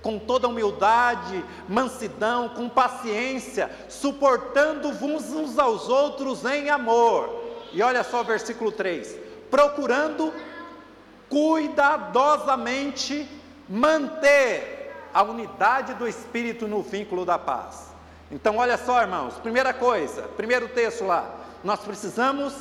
[0.00, 7.42] com toda humildade, mansidão, com paciência, suportando-vos uns aos outros em amor.
[7.72, 9.18] E olha só o versículo 3:
[9.50, 10.32] procurando
[11.28, 13.28] cuidadosamente
[13.68, 17.88] manter a unidade do Espírito no vínculo da paz.
[18.30, 21.28] Então, olha só, irmãos, primeira coisa, primeiro texto lá,
[21.64, 22.54] nós precisamos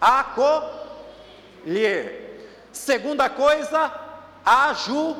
[0.00, 2.25] acolher.
[2.76, 3.92] Segunda coisa,
[4.44, 5.16] aju,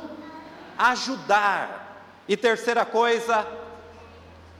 [0.78, 1.84] ajudar.
[2.28, 3.46] E terceira coisa,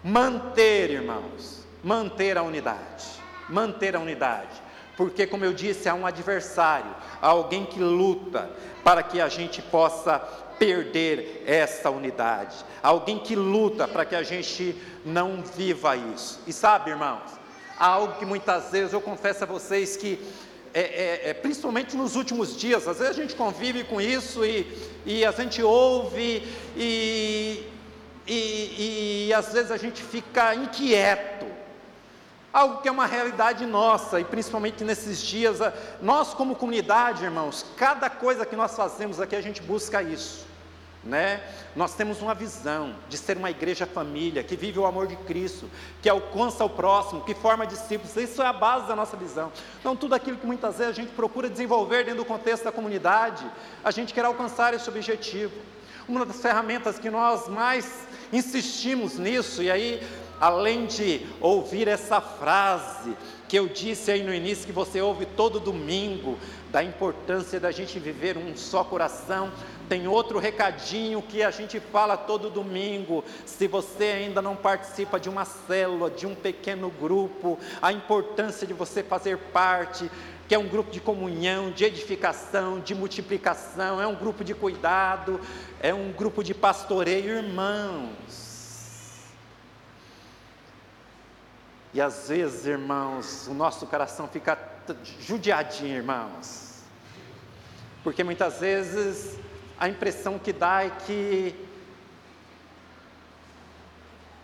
[0.02, 3.06] manter, irmãos, manter a unidade.
[3.48, 8.50] Manter a unidade porque, como eu disse, há um adversário, há alguém que luta
[8.82, 10.18] para que a gente possa
[10.59, 16.40] perder essa unidade, alguém que luta para que a gente não viva isso.
[16.46, 17.30] E sabe, irmãos,
[17.78, 20.18] há algo que muitas vezes eu confesso a vocês que
[20.78, 24.70] é, é, é, principalmente nos últimos dias, às vezes a gente convive com isso e,
[25.06, 27.66] e a gente ouve e,
[28.28, 31.46] e, e às vezes a gente fica inquieto.
[32.52, 35.60] Algo que é uma realidade nossa, e principalmente nesses dias,
[36.02, 40.44] nós como comunidade, irmãos, cada coisa que nós fazemos aqui, a gente busca isso,
[41.06, 41.40] né?
[41.74, 45.70] Nós temos uma visão de ser uma igreja família, que vive o amor de Cristo,
[46.02, 49.52] que alcança o próximo, que forma discípulos, isso é a base da nossa visão.
[49.80, 53.46] Então, tudo aquilo que muitas vezes a gente procura desenvolver dentro do contexto da comunidade,
[53.84, 55.54] a gente quer alcançar esse objetivo.
[56.08, 60.02] Uma das ferramentas que nós mais insistimos nisso, e aí
[60.40, 63.16] além de ouvir essa frase
[63.48, 66.36] que eu disse aí no início, que você ouve todo domingo,
[66.70, 69.52] da importância da gente viver um só coração,
[69.88, 73.25] tem outro recadinho que a gente fala todo domingo.
[73.44, 78.72] Se você ainda não participa de uma célula, de um pequeno grupo, a importância de
[78.72, 80.11] você fazer parte,
[80.49, 85.40] que é um grupo de comunhão, de edificação, de multiplicação, é um grupo de cuidado,
[85.81, 88.46] é um grupo de pastoreio, irmãos.
[91.92, 94.59] E às vezes, irmãos, o nosso coração fica
[95.20, 96.83] judiadinho, irmãos.
[98.05, 99.38] Porque muitas vezes
[99.78, 101.54] a impressão que dá é que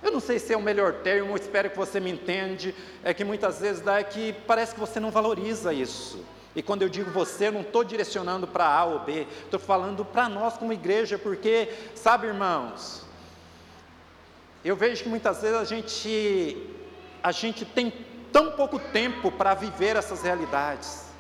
[0.03, 3.25] eu não sei se é o melhor termo, espero que você me entende, é que
[3.25, 6.25] muitas vezes dá é que parece que você não valoriza isso.
[6.57, 10.05] E quando eu digo você, eu não estou direcionando para A ou B, estou falando
[10.05, 13.05] para nós como igreja, porque, sabe, irmãos,
[14.65, 16.69] eu vejo que muitas vezes a gente
[17.23, 17.93] a gente tem
[18.33, 21.12] tão pouco tempo para viver essas realidades.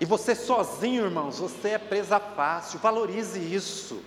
[0.00, 4.02] E você sozinho, irmãos, você é presa fácil, valorize isso.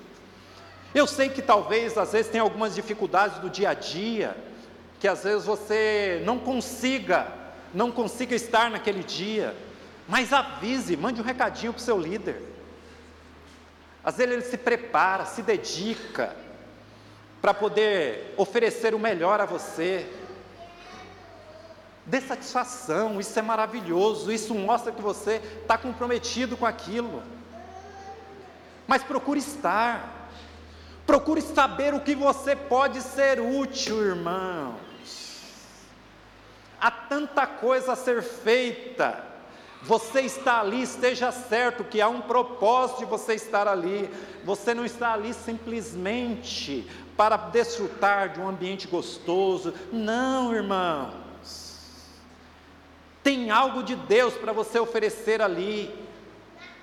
[0.94, 4.36] Eu sei que talvez, às vezes, tem algumas dificuldades do dia a dia,
[5.00, 7.28] que às vezes você não consiga,
[7.74, 9.56] não consiga estar naquele dia,
[10.08, 12.42] mas avise, mande um recadinho para o seu líder.
[14.04, 16.36] Às vezes ele se prepara, se dedica,
[17.44, 20.08] para poder oferecer o melhor a você.
[22.06, 27.24] Dê satisfação, isso é maravilhoso, isso mostra que você está comprometido com aquilo.
[28.86, 30.30] Mas procure estar,
[31.06, 34.76] procure saber o que você pode ser útil, irmãos.
[36.80, 39.24] Há tanta coisa a ser feita,
[39.84, 44.10] você está ali, esteja certo que há um propósito de você estar ali.
[44.46, 49.74] Você não está ali simplesmente para desfrutar de um ambiente gostoso.
[49.92, 51.23] Não, irmãos.
[53.24, 55.94] Tem algo de Deus para você oferecer ali.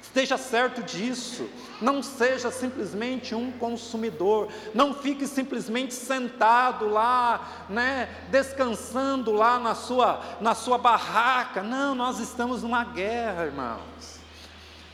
[0.03, 1.49] Esteja certo disso.
[1.81, 4.49] Não seja simplesmente um consumidor.
[4.75, 11.63] Não fique simplesmente sentado lá, né, descansando lá na sua, na sua barraca.
[11.63, 14.19] Não, nós estamos numa guerra, irmãos.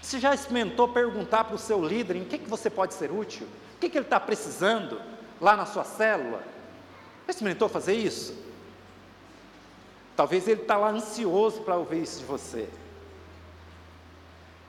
[0.02, 3.46] Você já experimentou perguntar para o seu líder em que, que você pode ser útil?
[3.76, 5.00] O que, que ele está precisando?
[5.40, 6.42] lá na sua célula?
[7.26, 8.34] Já experimentou fazer isso?
[10.16, 12.68] Talvez ele está lá ansioso para ouvir isso de você.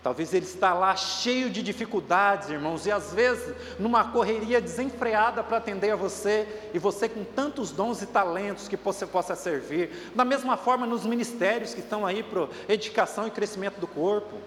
[0.03, 5.57] Talvez ele está lá cheio de dificuldades, irmãos, e às vezes numa correria desenfreada para
[5.57, 10.11] atender a você, e você com tantos dons e talentos que você possa servir.
[10.15, 14.37] Da mesma forma nos ministérios que estão aí para edificação e crescimento do corpo.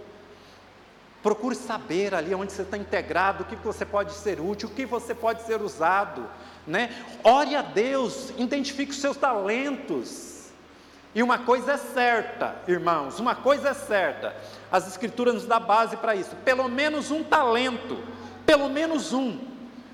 [1.23, 4.87] Procure saber ali onde você está integrado, o que você pode ser útil, o que
[4.87, 6.27] você pode ser usado.
[6.67, 6.91] Né?
[7.23, 10.30] Ore a Deus, identifique os seus talentos.
[11.15, 14.35] E uma coisa é certa, irmãos, uma coisa é certa,
[14.71, 16.37] as Escrituras nos dá base para isso.
[16.45, 17.99] Pelo menos um talento,
[18.47, 19.39] pelo menos um,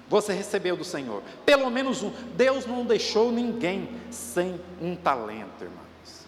[0.08, 1.22] você recebeu do Senhor.
[1.44, 2.10] Pelo menos um.
[2.34, 6.26] Deus não deixou ninguém sem um talento, irmãos.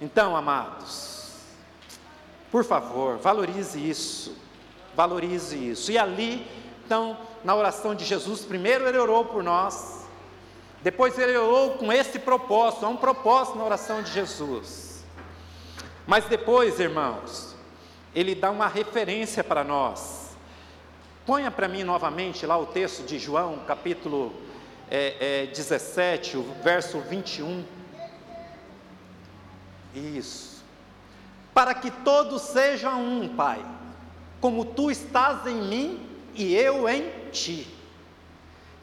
[0.00, 1.34] Então, amados,
[2.50, 4.36] por favor, valorize isso.
[4.96, 5.92] Valorize isso.
[5.92, 6.46] E ali,
[6.84, 9.99] então, na oração de Jesus, primeiro ele orou por nós,
[10.82, 15.04] depois ele orou com esse propósito, há um propósito na oração de Jesus.
[16.06, 17.54] Mas depois, irmãos,
[18.14, 20.30] ele dá uma referência para nós.
[21.26, 24.32] Ponha para mim novamente lá o texto de João, capítulo
[24.90, 27.62] é, é, 17, o verso 21.
[29.94, 30.64] Isso.
[31.52, 33.64] Para que todos sejam um, Pai,
[34.40, 37.66] como tu estás em mim e eu em ti.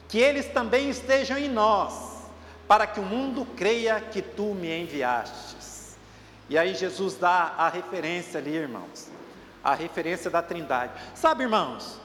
[0.08, 2.22] Que eles também estejam em nós,
[2.66, 5.96] para que o mundo creia que tu me enviastes.
[6.48, 9.18] E aí Jesus dá a referência ali, irmãos
[9.62, 10.92] a referência da Trindade.
[11.14, 12.00] Sabe, irmãos,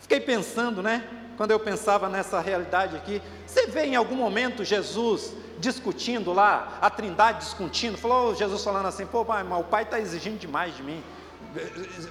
[0.00, 1.06] fiquei pensando, né?
[1.36, 6.88] Quando eu pensava nessa realidade aqui, você vê em algum momento Jesus discutindo lá, a
[6.88, 10.74] Trindade discutindo, falou, oh, Jesus falando assim, pô, pai, mas o Pai está exigindo demais
[10.76, 11.02] de mim.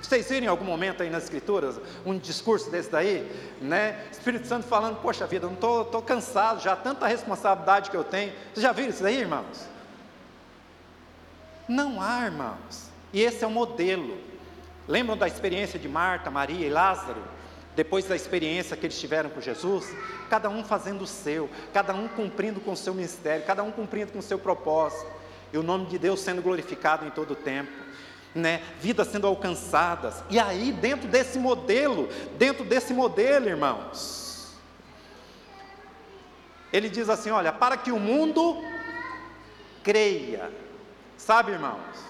[0.01, 3.29] Vocês viram em algum momento aí nas Escrituras um discurso desse daí,
[3.61, 4.05] né?
[4.11, 8.33] Espírito Santo falando, poxa vida, não estou tô cansado já, tanta responsabilidade que eu tenho.
[8.53, 9.67] Vocês já viram isso daí, irmãos?
[11.67, 12.89] Não há, irmãos.
[13.13, 14.17] E esse é o modelo.
[14.87, 17.21] Lembram da experiência de Marta, Maria e Lázaro?
[17.75, 19.95] Depois da experiência que eles tiveram com Jesus,
[20.29, 24.11] cada um fazendo o seu, cada um cumprindo com o seu ministério, cada um cumprindo
[24.11, 25.05] com o seu propósito,
[25.53, 27.71] e o nome de Deus sendo glorificado em todo o tempo,
[28.37, 28.63] né?
[28.79, 30.23] Vidas sendo alcançadas.
[30.29, 32.07] E aí, dentro desse modelo,
[32.37, 34.55] dentro desse modelo, irmãos,
[36.71, 38.61] ele diz assim: olha, para que o mundo
[39.83, 40.51] creia,
[41.17, 42.07] sabe, irmãos?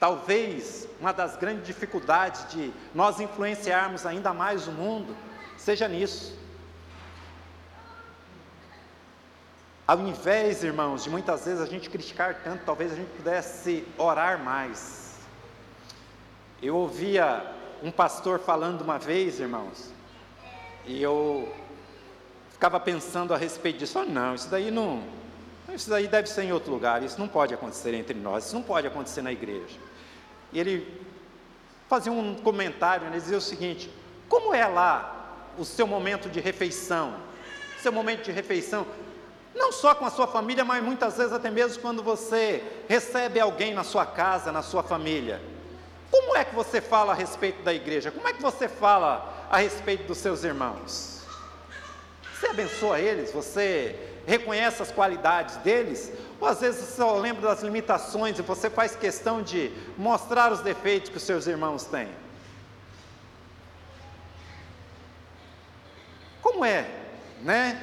[0.00, 5.16] Talvez uma das grandes dificuldades de nós influenciarmos ainda mais o mundo
[5.56, 6.38] seja nisso.
[9.86, 14.38] Ao invés, irmãos, de muitas vezes a gente criticar tanto, talvez a gente pudesse orar
[14.38, 15.07] mais.
[16.60, 17.44] Eu ouvia
[17.82, 19.92] um pastor falando uma vez, irmãos,
[20.84, 21.54] e eu
[22.50, 24.00] ficava pensando a respeito disso.
[24.00, 25.04] Oh, não, isso daí não,
[25.72, 27.02] isso daí deve ser em outro lugar.
[27.04, 28.46] Isso não pode acontecer entre nós.
[28.46, 29.76] Isso não pode acontecer na igreja.
[30.52, 31.00] E ele
[31.88, 33.88] fazia um comentário, ele dizia o seguinte:
[34.28, 37.14] como é lá o seu momento de refeição?
[37.80, 38.84] Seu momento de refeição,
[39.54, 43.72] não só com a sua família, mas muitas vezes até mesmo quando você recebe alguém
[43.72, 45.40] na sua casa, na sua família.
[46.18, 48.10] Como é que você fala a respeito da igreja?
[48.10, 51.22] Como é que você fala a respeito dos seus irmãos?
[52.34, 53.32] Você abençoa eles?
[53.32, 53.96] Você
[54.26, 56.12] reconhece as qualidades deles?
[56.40, 60.58] Ou às vezes você só lembra das limitações e você faz questão de mostrar os
[60.60, 62.08] defeitos que os seus irmãos têm?
[66.42, 66.84] Como é,
[67.42, 67.80] né?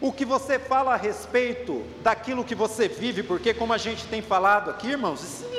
[0.00, 4.20] O que você fala a respeito daquilo que você vive, porque como a gente tem
[4.20, 5.57] falado aqui, irmãos, isso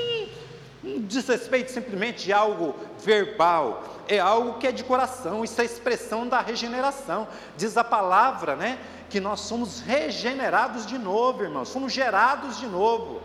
[0.83, 5.65] não diz respeito simplesmente de algo verbal, é algo que é de coração, isso é
[5.65, 7.27] expressão da regeneração.
[7.57, 8.79] Diz a palavra, né?
[9.09, 13.21] que nós somos regenerados de novo, irmãos, somos gerados de novo.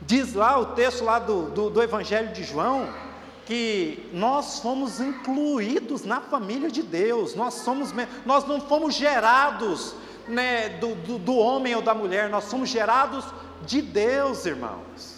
[0.00, 2.88] Diz lá o texto lá do, do, do Evangelho de João,
[3.46, 7.92] que nós fomos incluídos na família de Deus, nós, somos,
[8.24, 9.94] nós não fomos gerados
[10.28, 13.24] né, do, do, do homem ou da mulher, nós somos gerados
[13.62, 15.11] de Deus, irmãos.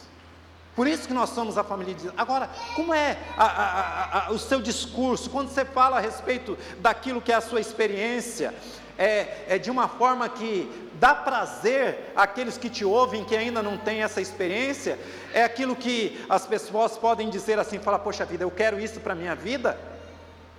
[0.74, 2.10] Por isso que nós somos a família de.
[2.16, 7.20] Agora, como é a, a, a, o seu discurso, quando você fala a respeito daquilo
[7.20, 8.52] que é a sua experiência,
[8.98, 13.76] é, é de uma forma que dá prazer àqueles que te ouvem, que ainda não
[13.76, 14.98] têm essa experiência,
[15.32, 19.12] é aquilo que as pessoas podem dizer assim, falar, poxa vida, eu quero isso para
[19.12, 19.78] a minha vida,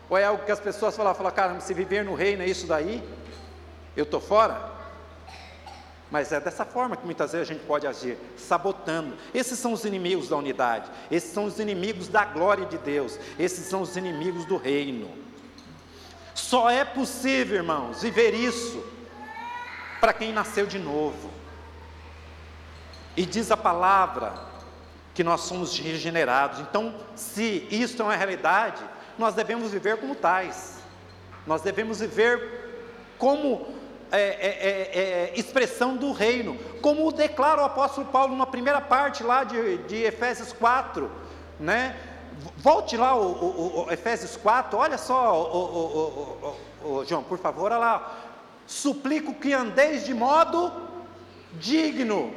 [0.10, 2.68] ou é algo que as pessoas falam, falam, cara, se viver no reino é isso
[2.68, 3.04] daí,
[3.96, 4.75] eu estou fora?
[6.16, 9.18] Mas é dessa forma que muitas vezes a gente pode agir, sabotando.
[9.34, 13.66] Esses são os inimigos da unidade, esses são os inimigos da glória de Deus, esses
[13.66, 15.12] são os inimigos do reino.
[16.34, 18.82] Só é possível, irmãos, viver isso
[20.00, 21.30] para quem nasceu de novo.
[23.18, 24.36] E diz a palavra
[25.14, 26.62] que nós somos regenerados.
[26.62, 28.82] Então, se isso é uma realidade,
[29.20, 30.78] nós devemos viver como tais.
[31.46, 32.86] Nós devemos viver
[33.18, 33.84] como
[34.18, 39.24] é, é, é, é, expressão do reino, como declara o apóstolo Paulo na primeira parte
[39.24, 41.10] lá de, de Efésios 4,
[41.60, 41.96] né?
[42.58, 48.18] Volte lá o, o, o Efésios 4, olha só, o, João, por favor, olha lá.
[48.68, 50.72] Suplico que andeis de modo
[51.54, 52.34] digno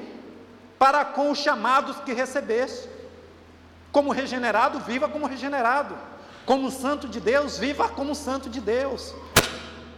[0.79, 2.89] para com os chamados que recebeste.
[3.91, 5.97] Como regenerado, viva como regenerado.
[6.47, 9.15] Como santo de Deus, viva como santo de Deus.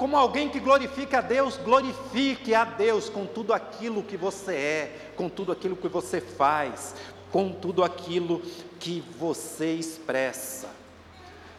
[0.00, 5.12] Como alguém que glorifica a Deus, glorifique a Deus com tudo aquilo que você é,
[5.14, 6.94] com tudo aquilo que você faz,
[7.30, 8.40] com tudo aquilo
[8.78, 10.70] que você expressa.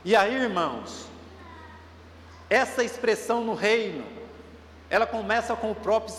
[0.03, 1.05] E aí, irmãos,
[2.49, 4.03] essa expressão no reino,
[4.89, 6.11] ela começa com o próprio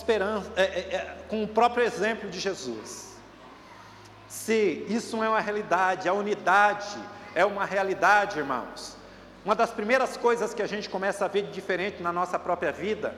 [0.54, 3.16] é, é, é, com o próprio exemplo de Jesus.
[4.28, 6.96] Se isso é uma realidade, a unidade
[7.34, 9.01] é uma realidade, irmãos.
[9.44, 12.70] Uma das primeiras coisas que a gente começa a ver de diferente na nossa própria
[12.70, 13.14] vida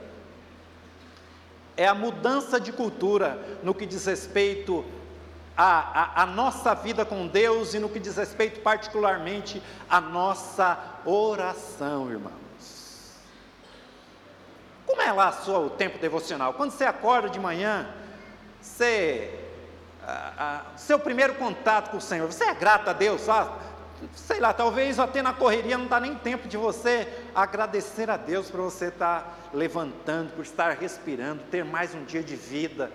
[1.77, 4.85] é a mudança de cultura no que diz respeito
[5.57, 10.79] à, à, à, nossa vida com Deus e no que diz respeito particularmente à nossa
[11.05, 12.35] oração, irmãos.
[14.87, 16.55] Como é lá o tempo devocional?
[16.55, 17.87] Quando você acorda de manhã,
[18.63, 19.39] você,
[20.77, 23.59] seu primeiro contato com o Senhor, você é grato a Deus, ah,
[24.15, 28.51] sei lá, talvez até na correria não dá nem tempo de você agradecer a Deus
[28.51, 32.91] por você estar levantando, por estar respirando, ter mais um dia de vida.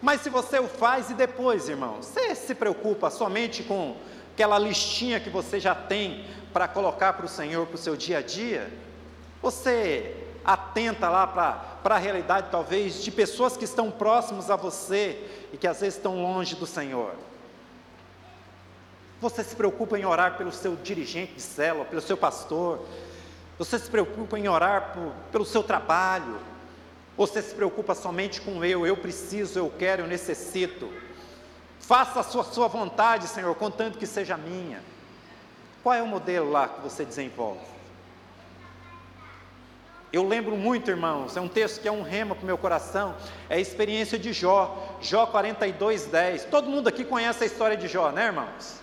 [0.00, 3.96] Mas se você o faz e depois, irmão, você se preocupa somente com
[4.32, 8.18] aquela listinha que você já tem para colocar para o Senhor para o seu dia
[8.18, 8.68] a dia?
[9.40, 15.56] Você atenta lá para a realidade, talvez, de pessoas que estão próximas a você e
[15.56, 17.14] que às vezes estão longe do Senhor?
[19.22, 22.84] Você se preocupa em orar pelo seu dirigente de célula, pelo seu pastor?
[23.56, 26.40] Você se preocupa em orar por, pelo seu trabalho?
[27.16, 30.92] Você se preocupa somente com eu, eu preciso, eu quero, eu necessito?
[31.78, 34.82] Faça a sua, sua vontade, Senhor, contanto que seja minha.
[35.84, 37.60] Qual é o modelo lá que você desenvolve?
[40.12, 43.14] Eu lembro muito, irmãos, é um texto que é um rema para o meu coração,
[43.48, 46.46] é a experiência de Jó, Jó 42, 10.
[46.46, 48.81] Todo mundo aqui conhece a história de Jó, né, irmãos?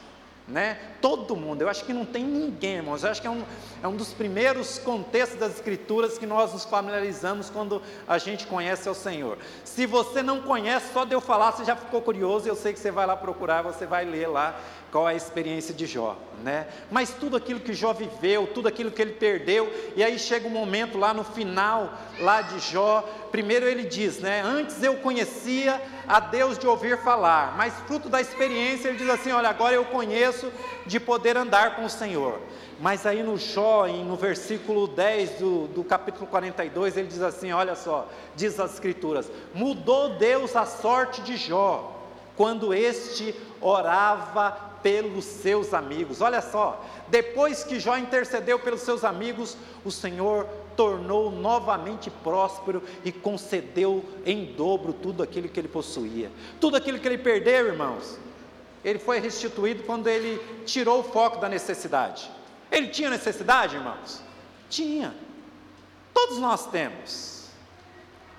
[0.50, 0.78] Né?
[1.02, 3.04] Todo mundo, eu acho que não tem ninguém, irmãos.
[3.04, 3.43] Eu acho que é um,
[3.82, 8.89] é um dos primeiros contextos das Escrituras que nós nos familiarizamos quando a gente conhece
[8.89, 9.38] o Senhor.
[9.64, 12.80] Se você não conhece, só de eu falar, você já ficou curioso, eu sei que
[12.80, 14.60] você vai lá procurar, você vai ler lá
[14.92, 16.68] qual é a experiência de Jó, né?
[16.90, 20.52] Mas tudo aquilo que Jó viveu, tudo aquilo que ele perdeu, e aí chega um
[20.52, 24.42] momento lá no final, lá de Jó, primeiro ele diz, né?
[24.42, 29.32] Antes eu conhecia a Deus de ouvir falar, mas fruto da experiência ele diz assim:
[29.32, 30.52] olha, agora eu conheço
[30.86, 32.40] de poder andar com o Senhor.
[32.80, 37.76] Mas aí no Jó, no versículo 10 do, do capítulo 42, ele diz assim: olha
[37.76, 41.96] só, diz as Escrituras: mudou Deus a sorte de Jó,
[42.36, 46.21] quando este orava pelos seus amigos.
[46.21, 53.11] Olha só, depois que Jó intercedeu pelos seus amigos, o Senhor tornou novamente próspero e
[53.11, 56.32] concedeu em dobro tudo aquilo que ele possuía.
[56.59, 58.17] Tudo aquilo que ele perdeu, irmãos,
[58.84, 62.30] ele foi restituído quando ele tirou o foco da necessidade.
[62.71, 64.21] Ele tinha necessidade, irmãos?
[64.69, 65.13] Tinha.
[66.13, 67.49] Todos nós temos.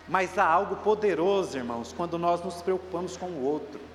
[0.09, 3.90] Mas há algo poderoso, irmãos, quando nós nos preocupamos com o outro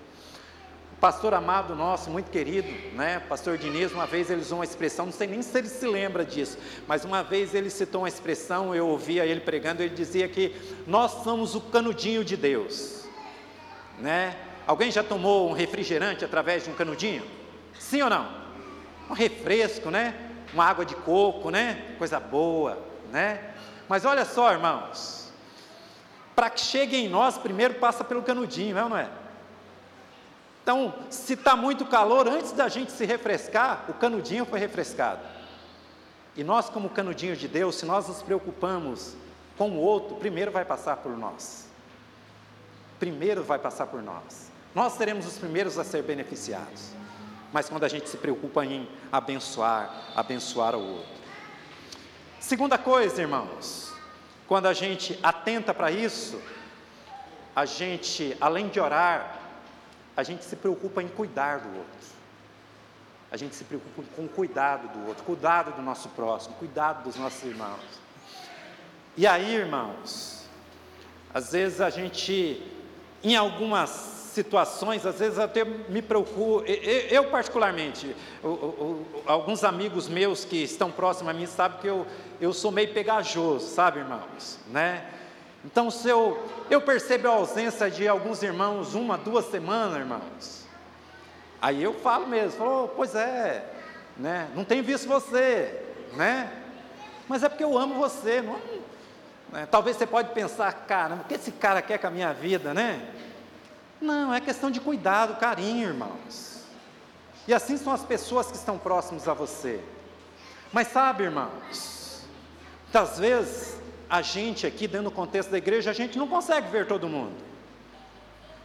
[1.05, 3.19] pastor amado nosso, muito querido, né?
[3.29, 6.25] Pastor Diniz, uma vez ele usou uma expressão, não sei nem se ele se lembra
[6.25, 10.55] disso, mas uma vez ele citou uma expressão, eu ouvia ele pregando, ele dizia que
[10.87, 13.05] nós somos o canudinho de Deus,
[13.99, 14.35] né?
[14.65, 17.23] Alguém já tomou um refrigerante através de um canudinho?
[17.79, 18.27] Sim ou não?
[19.07, 20.15] Um refresco, né?
[20.55, 21.85] Uma água de coco, né?
[21.99, 23.53] Coisa boa, né?
[23.87, 25.31] Mas olha só, irmãos,
[26.35, 29.24] para que chegue em nós, primeiro passa pelo canudinho, não é não é?
[30.65, 35.21] Então, se está muito calor, antes da gente se refrescar, o canudinho foi refrescado.
[36.35, 39.13] E nós, como canudinho de Deus, se nós nos preocupamos
[39.59, 41.67] com o outro, primeiro vai passar por nós.
[42.97, 44.49] Primeiro vai passar por nós.
[44.73, 46.93] Nós seremos os primeiros a ser beneficiados.
[47.53, 51.15] Mas quando a gente se preocupa em abençoar, abençoar o outro.
[52.39, 53.93] Segunda coisa, irmãos,
[54.47, 56.41] quando a gente atenta para isso,
[57.55, 59.44] a gente, além de orar,
[60.15, 62.15] a gente se preocupa em cuidar do outro.
[63.31, 67.15] A gente se preocupa com o cuidado do outro, cuidado do nosso próximo, cuidado dos
[67.15, 67.81] nossos irmãos.
[69.17, 70.45] E aí, irmãos,
[71.33, 72.61] às vezes a gente,
[73.23, 78.15] em algumas situações, às vezes até me preocupo, eu, particularmente,
[79.25, 82.05] alguns amigos meus que estão próximos a mim sabem que eu,
[82.39, 85.09] eu sou meio pegajoso, sabe, irmãos, né?
[85.65, 90.65] Então, se eu, eu percebo a ausência de alguns irmãos uma, duas semanas, irmãos,
[91.59, 93.65] aí eu falo mesmo, falo, oh, pois é,
[94.15, 94.47] né?
[94.53, 96.51] Não tenho visto você, né?
[97.27, 98.61] Mas é porque eu amo você, não,
[99.51, 99.67] né?
[99.69, 103.09] Talvez você pode pensar, caramba, o que esse cara quer com a minha vida, né?
[103.99, 106.63] Não, é questão de cuidado, carinho, irmãos.
[107.47, 109.81] E assim são as pessoas que estão próximas a você.
[110.71, 112.23] Mas sabe, irmãos,
[112.83, 113.84] muitas vezes
[114.15, 117.35] a gente aqui, dentro do contexto da igreja, a gente não consegue ver todo mundo.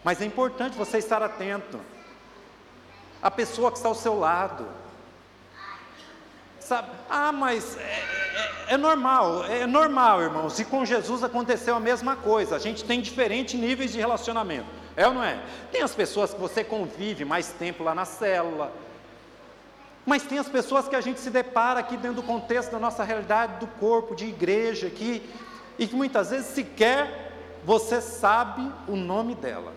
[0.04, 1.80] Mas é importante você estar atento.
[3.20, 4.66] A pessoa que está ao seu lado.
[6.60, 6.88] Sabe?
[7.08, 10.58] Ah, mas é, é, é, normal, é normal, irmãos.
[10.60, 12.54] E com Jesus aconteceu a mesma coisa.
[12.54, 14.68] A gente tem diferentes níveis de relacionamento.
[14.96, 15.42] É ou não é?
[15.72, 18.72] Tem as pessoas que você convive mais tempo lá na célula.
[20.06, 23.04] Mas tem as pessoas que a gente se depara aqui dentro do contexto da nossa
[23.04, 25.28] realidade do corpo, de igreja aqui,
[25.78, 27.32] e que muitas vezes sequer
[27.64, 29.72] você sabe o nome dela.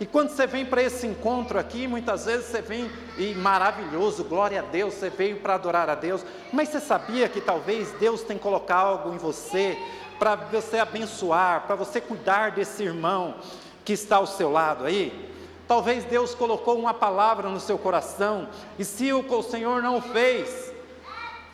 [0.00, 4.60] E quando você vem para esse encontro aqui, muitas vezes você vem e maravilhoso, glória
[4.60, 8.38] a Deus, você veio para adorar a Deus, mas você sabia que talvez Deus tem
[8.38, 9.78] colocado algo em você
[10.18, 13.36] para você abençoar, para você cuidar desse irmão
[13.84, 15.29] que está ao seu lado aí?
[15.70, 20.72] Talvez Deus colocou uma palavra no seu coração, e se o Senhor não fez,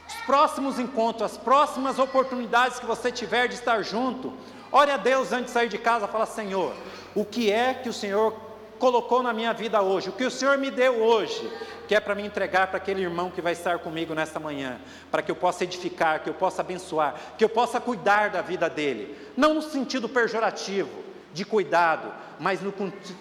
[0.09, 4.33] os próximos encontros, as próximas oportunidades que você tiver de estar junto,
[4.73, 6.73] ore a Deus antes de sair de casa, fala: Senhor,
[7.15, 8.33] o que é que o Senhor
[8.79, 11.53] colocou na minha vida hoje, o que o Senhor me deu hoje,
[11.87, 15.21] que é para me entregar para aquele irmão que vai estar comigo nesta manhã, para
[15.21, 19.15] que eu possa edificar, que eu possa abençoar, que eu possa cuidar da vida dele,
[19.37, 21.05] não no sentido pejorativo,
[21.35, 22.73] de cuidado, mas no,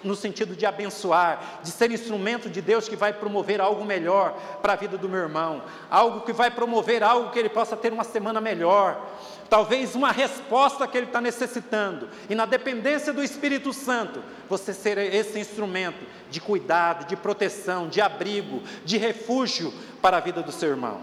[0.04, 4.74] no, sentido de abençoar, de ser instrumento de Deus que vai promover algo melhor para
[4.74, 8.04] a vida do meu irmão, algo que vai promover algo que ele possa ter uma
[8.04, 9.06] semana melhor,
[9.50, 14.98] talvez uma resposta que ele está necessitando, e na dependência do Espírito Santo, você ser
[14.98, 20.70] esse instrumento de cuidado, de proteção, de abrigo, de refúgio para a vida do seu
[20.70, 21.02] irmão.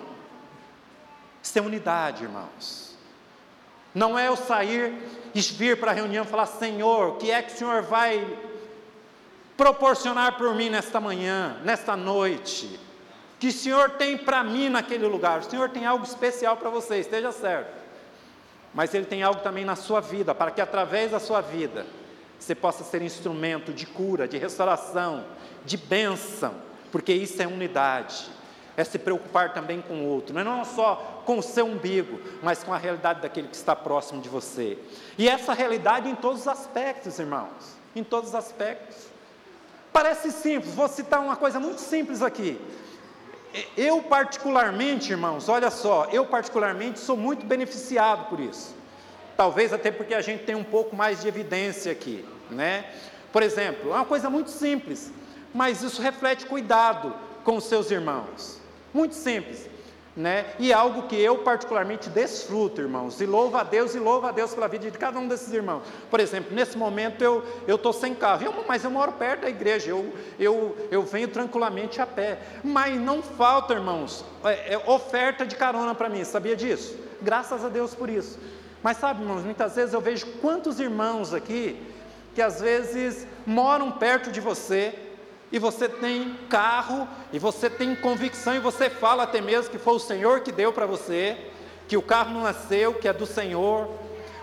[1.42, 2.91] Isso é unidade, irmãos.
[3.94, 4.94] Não é eu sair
[5.34, 8.26] e vir para a reunião e falar: Senhor, o que é que o Senhor vai
[9.56, 12.78] proporcionar por mim nesta manhã, nesta noite?
[13.38, 15.40] Que o Senhor tem para mim naquele lugar?
[15.40, 17.82] O Senhor tem algo especial para você, esteja certo
[18.74, 21.86] mas Ele tem algo também na sua vida, para que através da sua vida
[22.38, 25.24] você possa ser instrumento de cura, de restauração,
[25.64, 26.54] de bênção,
[26.90, 28.30] porque isso é unidade,
[28.76, 32.62] é se preocupar também com o outro, não é só com o seu umbigo, mas
[32.62, 34.78] com a realidade daquele que está próximo de você.
[35.16, 38.96] E essa realidade em todos os aspectos, irmãos, em todos os aspectos.
[39.92, 42.58] Parece simples, vou citar uma coisa muito simples aqui.
[43.76, 48.74] Eu, particularmente, irmãos, olha só, eu, particularmente, sou muito beneficiado por isso.
[49.36, 52.86] Talvez até porque a gente tem um pouco mais de evidência aqui, né?
[53.30, 55.12] Por exemplo, é uma coisa muito simples,
[55.54, 57.14] mas isso reflete cuidado
[57.44, 58.58] com os seus irmãos.
[58.94, 59.68] Muito simples
[60.14, 60.52] né?
[60.58, 64.54] E algo que eu particularmente desfruto, irmãos, e louvo a Deus e louvo a Deus
[64.54, 65.82] pela vida de cada um desses irmãos.
[66.10, 69.48] Por exemplo, nesse momento eu eu estou sem carro, eu, mas eu moro perto da
[69.48, 72.40] igreja, eu, eu, eu venho tranquilamente a pé.
[72.62, 76.98] Mas não falta, irmãos, é, é oferta de carona para mim, sabia disso?
[77.20, 78.38] Graças a Deus por isso.
[78.82, 81.80] Mas sabe, irmãos, muitas vezes eu vejo quantos irmãos aqui
[82.34, 84.94] que às vezes moram perto de você,
[85.52, 89.94] e você tem carro, e você tem convicção, e você fala até mesmo que foi
[89.94, 91.36] o Senhor que deu para você,
[91.86, 93.86] que o carro não seu, que é do Senhor,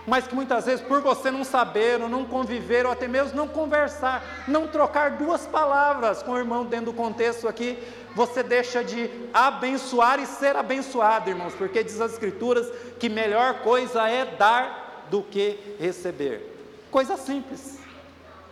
[0.06, 3.48] mas que muitas vezes por você não saber, ou não conviver, ou até mesmo não
[3.48, 7.76] conversar, não trocar duas palavras com o irmão dentro do contexto aqui,
[8.14, 14.08] você deixa de abençoar e ser abençoado, irmãos, porque diz as Escrituras que melhor coisa
[14.08, 16.56] é dar do que receber.
[16.90, 17.78] Coisa simples,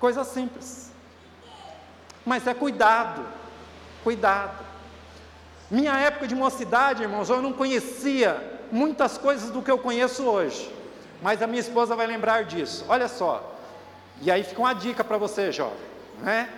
[0.01, 0.88] coisa simples.
[2.29, 3.25] Mas é cuidado,
[4.05, 4.63] cuidado.
[5.71, 10.71] Minha época de mocidade, irmãos, eu não conhecia muitas coisas do que eu conheço hoje.
[11.23, 12.85] Mas a minha esposa vai lembrar disso.
[12.87, 13.59] Olha só.
[14.21, 15.79] E aí fica uma dica para você, jovem,
[16.21, 16.51] né?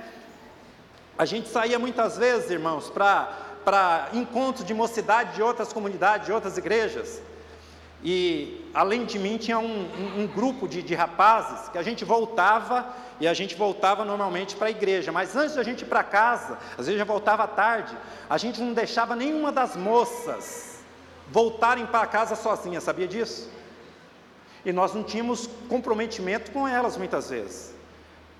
[1.16, 6.58] A gente saía muitas vezes, irmãos, para encontros de mocidade de outras comunidades, de outras
[6.58, 7.22] igrejas.
[8.02, 12.04] E além de mim tinha um, um, um grupo de, de, rapazes que a gente
[12.04, 15.10] voltava e a gente voltava normalmente para a igreja.
[15.10, 17.96] Mas antes da gente ir para casa, às vezes já voltava tarde,
[18.28, 20.78] a gente não deixava nenhuma das moças
[21.30, 23.50] voltarem para casa sozinhas, sabia disso?
[24.64, 27.74] E nós não tínhamos comprometimento com elas muitas vezes.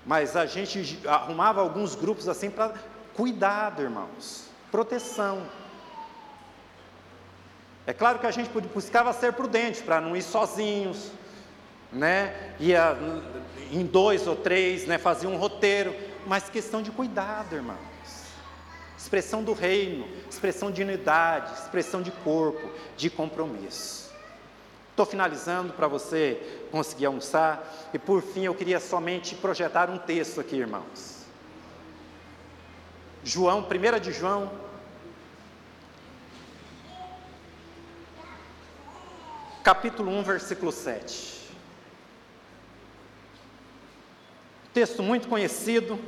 [0.05, 2.73] Mas a gente arrumava alguns grupos assim para
[3.13, 5.43] cuidado, irmãos, proteção.
[7.85, 11.11] É claro que a gente buscava ser prudente para não ir sozinhos,
[11.91, 12.53] né?
[12.59, 12.95] Ia
[13.71, 14.97] em dois ou três, né?
[14.97, 15.95] Fazia um roteiro,
[16.27, 17.79] mas questão de cuidado, irmãos.
[18.97, 24.11] Expressão do reino, expressão de unidade, expressão de corpo, de compromisso.
[24.91, 27.89] Estou finalizando para você conseguir almoçar.
[27.93, 31.25] E por fim, eu queria somente projetar um texto aqui, irmãos.
[33.23, 34.51] João, 1 de João,
[39.63, 41.41] capítulo 1, versículo 7.
[44.73, 45.99] Texto muito conhecido.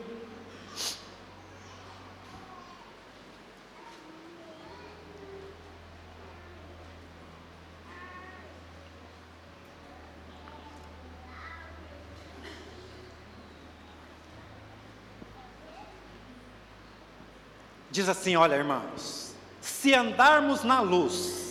[17.92, 21.43] Diz assim: Olha, irmãos, se andarmos na luz,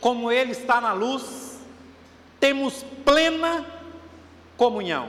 [0.00, 1.58] como Ele está na luz,
[2.38, 3.64] temos plena
[4.56, 5.08] comunhão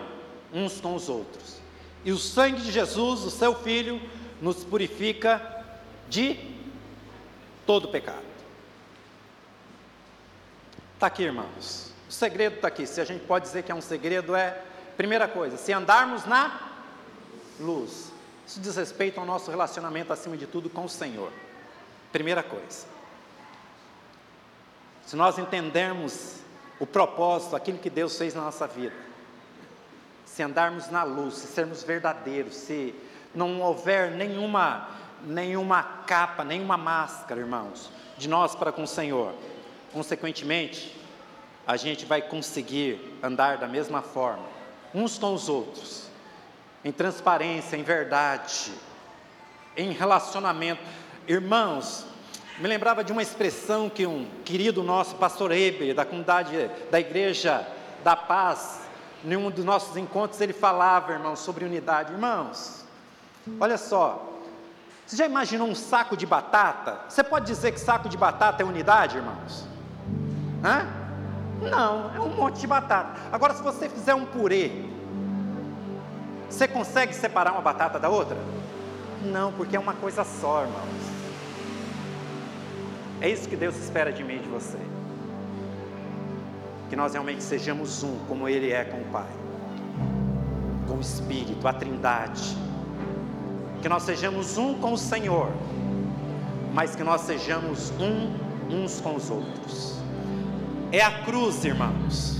[0.53, 1.59] uns com os outros.
[2.03, 4.01] E o sangue de Jesus, o seu Filho,
[4.41, 5.65] nos purifica
[6.07, 6.39] de
[7.65, 8.29] todo pecado.
[10.95, 11.91] Está aqui, irmãos.
[12.09, 12.85] O segredo está aqui.
[12.87, 14.61] Se a gente pode dizer que é um segredo, é
[14.97, 16.71] primeira coisa: se andarmos na
[17.59, 18.11] luz,
[18.47, 21.31] isso diz respeito ao nosso relacionamento, acima de tudo, com o Senhor.
[22.11, 22.87] Primeira coisa.
[25.09, 26.35] Se nós entendermos
[26.79, 28.93] o propósito, aquilo que Deus fez na nossa vida,
[30.23, 32.93] se andarmos na luz, se sermos verdadeiros, se
[33.33, 34.87] não houver nenhuma,
[35.23, 37.89] nenhuma capa, nenhuma máscara, irmãos,
[38.19, 39.33] de nós para com o Senhor,
[39.91, 40.95] consequentemente,
[41.65, 44.45] a gente vai conseguir andar da mesma forma,
[44.93, 46.07] uns com os outros,
[46.85, 48.71] em transparência, em verdade,
[49.75, 50.83] em relacionamento.
[51.27, 52.05] Irmãos,
[52.59, 57.65] me lembrava de uma expressão que um querido nosso pastor Eber, da comunidade da Igreja
[58.03, 58.81] da Paz,
[59.23, 62.11] em um dos nossos encontros, ele falava, irmãos, sobre unidade.
[62.11, 62.85] Irmãos,
[63.59, 64.39] olha só,
[65.05, 66.99] você já imaginou um saco de batata?
[67.07, 69.65] Você pode dizer que saco de batata é unidade, irmãos?
[70.63, 70.85] Hã?
[71.61, 73.19] Não, é um monte de batata.
[73.31, 74.71] Agora, se você fizer um purê
[76.49, 78.35] você consegue separar uma batata da outra?
[79.23, 81.08] Não, porque é uma coisa só, irmãos.
[83.21, 84.77] É isso que Deus espera de mim e de você.
[86.89, 89.27] Que nós realmente sejamos um, como Ele é com o Pai,
[90.87, 92.57] com o Espírito, a Trindade.
[93.81, 95.49] Que nós sejamos um com o Senhor,
[96.73, 99.99] mas que nós sejamos um uns com os outros.
[100.91, 102.39] É a cruz, irmãos.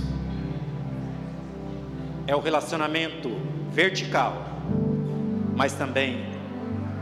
[2.25, 3.29] É o relacionamento
[3.71, 4.33] vertical,
[5.55, 6.25] mas também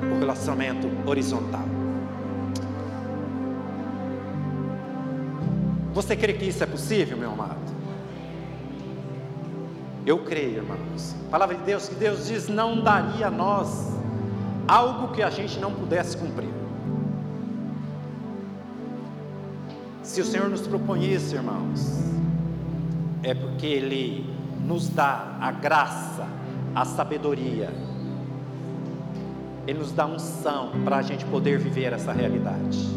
[0.02, 1.77] o relacionamento horizontal.
[5.98, 7.58] Você crê que isso é possível, meu amado?
[10.06, 11.16] Eu creio, irmãos.
[11.28, 13.98] A palavra de Deus que Deus diz não daria a nós
[14.68, 16.54] algo que a gente não pudesse cumprir.
[20.04, 22.00] Se o Senhor nos propõe isso, irmãos,
[23.24, 24.32] é porque Ele
[24.68, 26.28] nos dá a graça
[26.76, 27.72] a sabedoria,
[29.66, 32.88] Ele nos dá unção para a gente poder viver essa realidade.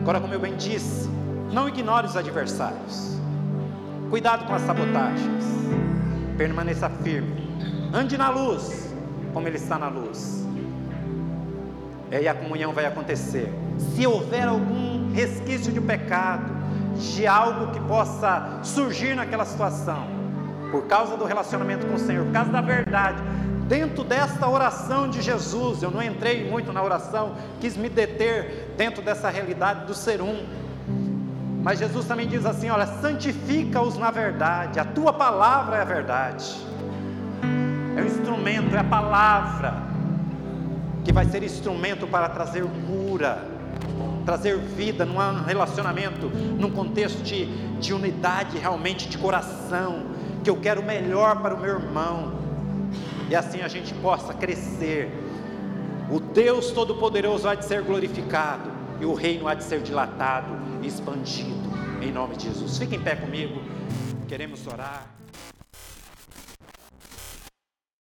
[0.00, 1.13] Agora, como eu bem disse,
[1.54, 3.16] não ignore os adversários,
[4.10, 5.44] cuidado com as sabotagens,
[6.36, 7.48] permaneça firme,
[7.94, 8.92] ande na luz,
[9.32, 10.44] como Ele está na luz,
[12.10, 13.52] e aí a comunhão vai acontecer.
[13.78, 16.52] Se houver algum resquício de pecado,
[16.96, 20.06] de algo que possa surgir naquela situação,
[20.72, 23.22] por causa do relacionamento com o Senhor, por causa da verdade.
[23.68, 29.00] Dentro desta oração de Jesus, eu não entrei muito na oração, quis me deter dentro
[29.02, 30.63] dessa realidade do ser um.
[31.64, 36.54] Mas Jesus também diz assim: olha, santifica-os na verdade, a tua palavra é a verdade.
[37.96, 39.82] É o instrumento, é a palavra
[41.02, 43.46] que vai ser instrumento para trazer cura,
[44.26, 47.46] trazer vida num relacionamento, num contexto de,
[47.78, 50.06] de unidade realmente de coração,
[50.42, 52.34] que eu quero o melhor para o meu irmão,
[53.30, 55.10] e assim a gente possa crescer.
[56.10, 61.54] O Deus Todo-Poderoso há de ser glorificado, e o reino há de ser dilatado expandido,
[62.02, 62.78] em nome de Jesus.
[62.78, 63.60] Fique em pé comigo,
[64.28, 65.14] queremos orar.